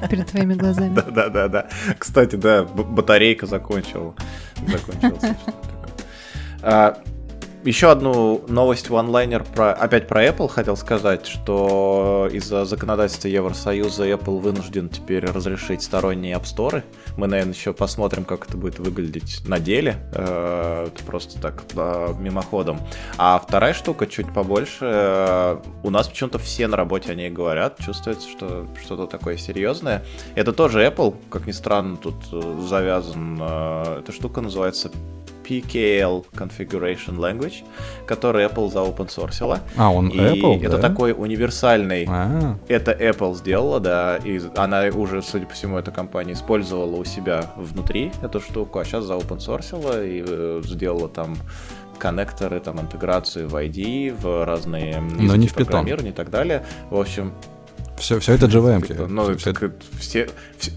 [0.09, 0.95] перед твоими глазами.
[0.95, 1.67] Да, да, да, да.
[1.97, 4.15] Кстати, да, батарейка закончила.
[4.67, 5.35] Закончилась.
[7.65, 14.39] Еще одну новость онлайнер про, опять про Apple хотел сказать, что из-за законодательства Евросоюза Apple
[14.39, 16.83] вынужден теперь разрешить сторонние App Store.
[17.17, 19.95] Мы, наверное, еще посмотрим, как это будет выглядеть на деле.
[20.13, 22.79] Э, Это просто так, э, мимоходом.
[23.17, 24.85] А вторая штука чуть побольше.
[24.85, 27.79] э, У нас почему-то все на работе о ней говорят.
[27.79, 30.05] Чувствуется, что что-то такое серьезное.
[30.35, 32.13] Это тоже Apple, как ни странно, тут
[32.69, 33.41] завязан.
[33.41, 34.91] Эта штука называется
[35.47, 37.63] PKL Configuration Language,
[38.05, 39.59] который Apple заопенсорсила.
[39.77, 40.89] А, он И Apple, это да?
[40.89, 46.33] такой универсальный А, это Apple сделала, да, и она уже, судя по всему, эта компания
[46.33, 51.35] использовала у себя внутри эту штуку, а сейчас заопенсорсила и э, сделала там
[51.97, 56.65] коннекторы, там интеграцию в ID, в разные Но не в программирования и так далее.
[56.89, 57.33] В общем,
[57.97, 59.07] все, все это JVM.
[59.07, 60.27] ну, как все,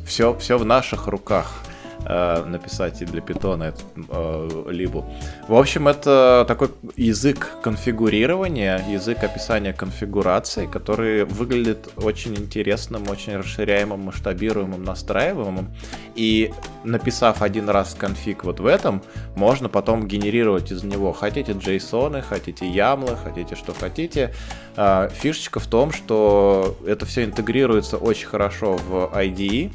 [0.07, 1.63] все, все в наших руках
[2.05, 5.05] э, написать и для питона эту э, либу.
[5.49, 14.01] В общем, это такой язык конфигурирования, язык описания конфигурации, который выглядит очень интересным, очень расширяемым,
[14.01, 15.69] масштабируемым, настраиваемым.
[16.15, 16.53] И
[16.85, 19.03] написав один раз конфиг вот в этом,
[19.37, 21.13] можно потом генерировать из него.
[21.13, 24.35] Хотите JSON, хотите YAML, хотите что хотите.
[24.77, 29.73] А, Фишечка в том, что это все интегрируется очень хорошо в IDE,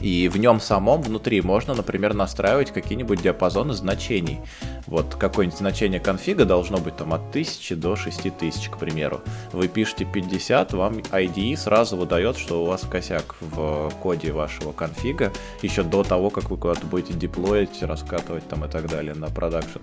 [0.00, 4.40] и в нем самом внутри можно, например, настраивать какие-нибудь диапазоны значений.
[4.88, 9.20] Вот какое-нибудь значение конфига должно быть там от 1000 до 6000, к примеру.
[9.52, 15.30] Вы пишете 50, вам IDE сразу выдает, что у вас косяк в коде вашего конфига
[15.62, 19.78] еще до того, как вы куда-то будете деплоить, раскатывать там и так далее на продакшн.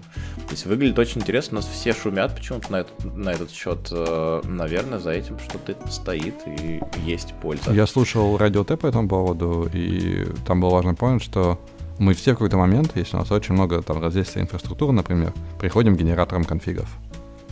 [0.47, 3.87] То есть выглядит очень интересно, у нас все шумят почему-то на, этот- на этот счет.
[3.91, 7.71] Э, Наверное, за этим что-то стоит и есть польза.
[7.71, 11.59] Я слушал радио Т по этому поводу, и там был важный point, что
[11.97, 15.95] мы все в какой-то момент, если у нас очень много там различной инфраструктуры, например, приходим
[15.95, 16.89] к генераторам конфигов.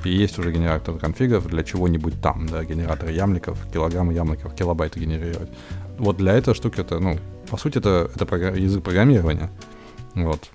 [0.03, 5.49] И есть уже генератор конфигов для чего-нибудь там, да, генераторы ямликов, килограммы ямликов, килобайты генерировать.
[5.97, 7.17] Вот для этой штуки это, ну,
[7.49, 9.49] по сути, это, это програ- язык программирования,
[10.13, 10.49] вот,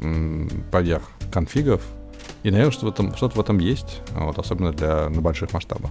[0.70, 1.80] поверх конфигов.
[2.43, 5.91] И, наверное, что в этом, что-то в этом есть, вот, особенно для, на больших масштабах.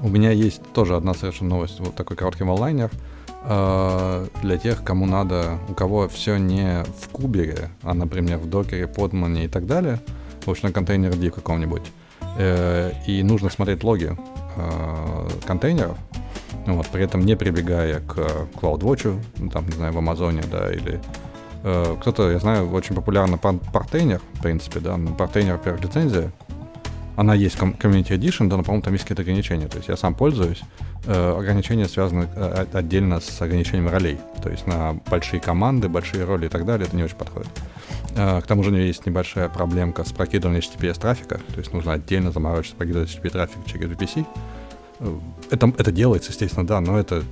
[0.00, 2.90] У меня есть тоже одна совершенно новость, вот такой короткий онлайнер.
[3.44, 8.86] Э, Для тех, кому надо, у кого все не в кубере, а, например, в докере,
[8.86, 9.98] подмане и так далее,
[10.46, 11.82] в общем, на контейнер D каком-нибудь,
[12.38, 14.16] э, и нужно смотреть логи
[14.56, 15.96] э, контейнеров,
[16.66, 18.16] ну вот, при этом не прибегая к
[18.60, 21.00] CloudWatch, ну, там, не знаю, в Амазоне, да, или
[22.00, 26.32] кто-то, я знаю, очень популярно пар- Partailer, в принципе, да, но Partailer, во-первых, лицензия,
[27.16, 29.68] она есть в Community Edition, да, но, по-моему, там есть какие-то ограничения.
[29.68, 30.62] То есть я сам пользуюсь.
[31.06, 34.18] Э, ограничения связаны э, отдельно с ограничением ролей.
[34.42, 37.50] То есть на большие команды, большие роли и так далее это не очень подходит.
[38.14, 41.40] Э, к тому же у нее есть небольшая проблемка с прокидыванием HTTPS трафика.
[41.54, 44.26] То есть нужно отдельно заморочиться, прокидывать HTTP трафик через VPC.
[45.00, 45.18] Э,
[45.50, 47.22] Это, это делается, естественно, да, но это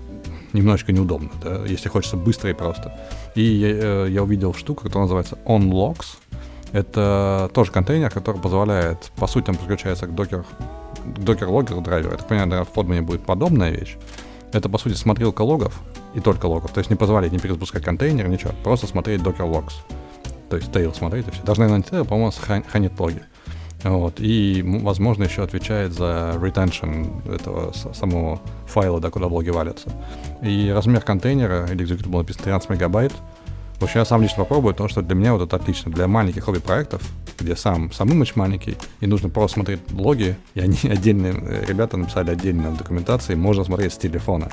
[0.53, 2.99] немножечко неудобно, да, если хочется быстро и просто.
[3.35, 6.17] И я, э, я увидел штуку, которая называется OnLogs.
[6.73, 10.45] Это тоже контейнер, который позволяет, по сути, он подключается к докер,
[11.05, 12.13] докер-логер драйверу.
[12.13, 13.97] Я так понимаю, наверное, в подмане будет подобная вещь.
[14.53, 15.81] Это, по сути, смотрелка логов
[16.15, 16.73] и только логов.
[16.73, 18.53] То есть не позволяет не перезапускать контейнер, ничего.
[18.65, 19.73] Просто смотреть докер logs.
[20.49, 21.43] То есть tail смотреть и все.
[21.43, 22.33] Даже, наверное, не tail, по-моему,
[22.69, 23.23] хранит логи.
[23.85, 24.15] Вот.
[24.19, 29.91] И, возможно, еще отвечает за retention этого самого файла, да, куда логи валятся.
[30.43, 33.13] И размер контейнера или executable написано 13 мегабайт.
[33.81, 35.91] В общем, я сам лично попробую, потому что для меня вот это отлично.
[35.91, 37.01] Для маленьких хобби-проектов,
[37.39, 41.97] где сам, сам имидж маленький, и нужно просто смотреть логи, и они отдельные, э, ребята
[41.97, 44.51] написали отдельно в документации, можно смотреть с телефона.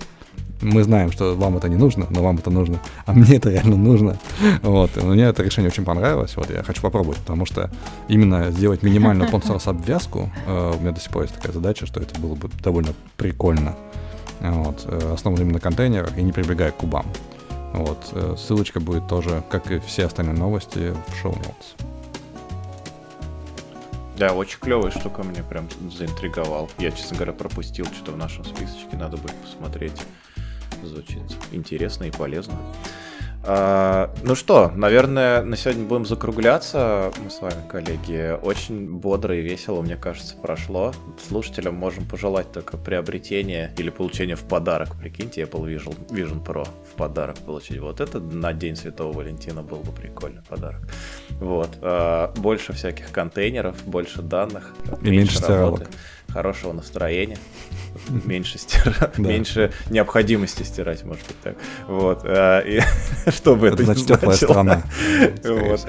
[0.61, 3.75] Мы знаем, что вам это не нужно, но вам это нужно, а мне это реально
[3.75, 4.17] нужно.
[4.61, 4.95] Вот.
[4.95, 7.69] И мне это решение очень понравилось, вот я хочу попробовать, потому что
[8.07, 11.99] именно сделать минимальную open обвязку, э, у меня до сих пор есть такая задача, что
[11.99, 13.75] это было бы довольно прикольно.
[14.39, 14.86] Вот.
[14.86, 17.05] э, Основан именно на контейнерах и не прибегая к кубам.
[17.74, 18.09] Вот.
[18.11, 21.76] э, Ссылочка будет тоже, как и все остальные новости, в шоу notes.
[24.18, 26.70] Да, очень клевая штука меня прям заинтриговал.
[26.80, 30.01] Я, честно говоря, пропустил что-то в нашем списочке, надо будет посмотреть.
[30.84, 32.55] Звучит интересно и полезно.
[33.49, 37.13] А, ну что, наверное, на сегодня будем закругляться.
[37.23, 38.37] Мы с вами, коллеги.
[38.41, 40.93] Очень бодро и весело, мне кажется, прошло.
[41.29, 44.97] Слушателям можем пожелать только приобретения или получения в подарок.
[44.99, 47.79] Прикиньте, Apple Vision, Vision Pro в подарок получить.
[47.79, 50.81] Вот это на День Святого Валентина был бы прикольный подарок.
[51.39, 51.69] Вот.
[51.81, 54.73] А, больше всяких контейнеров, больше данных.
[55.01, 55.87] И меньше, меньше работы,
[56.28, 57.38] хорошего настроения
[58.09, 61.55] меньше стирать, меньше необходимости стирать, может быть так.
[61.88, 62.21] Вот.
[62.23, 62.82] А, и,
[63.32, 64.84] чтобы это, значит, теплая страна.
[65.43, 65.88] Вот.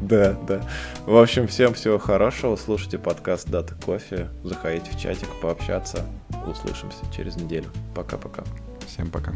[0.00, 0.60] Да, да.
[1.06, 2.56] В общем, всем всего хорошего.
[2.56, 4.28] Слушайте подкаст Дата Кофе.
[4.42, 6.04] Заходите в чатик пообщаться.
[6.46, 7.66] Услышимся через неделю.
[7.94, 8.42] Пока-пока.
[8.88, 9.32] Всем пока.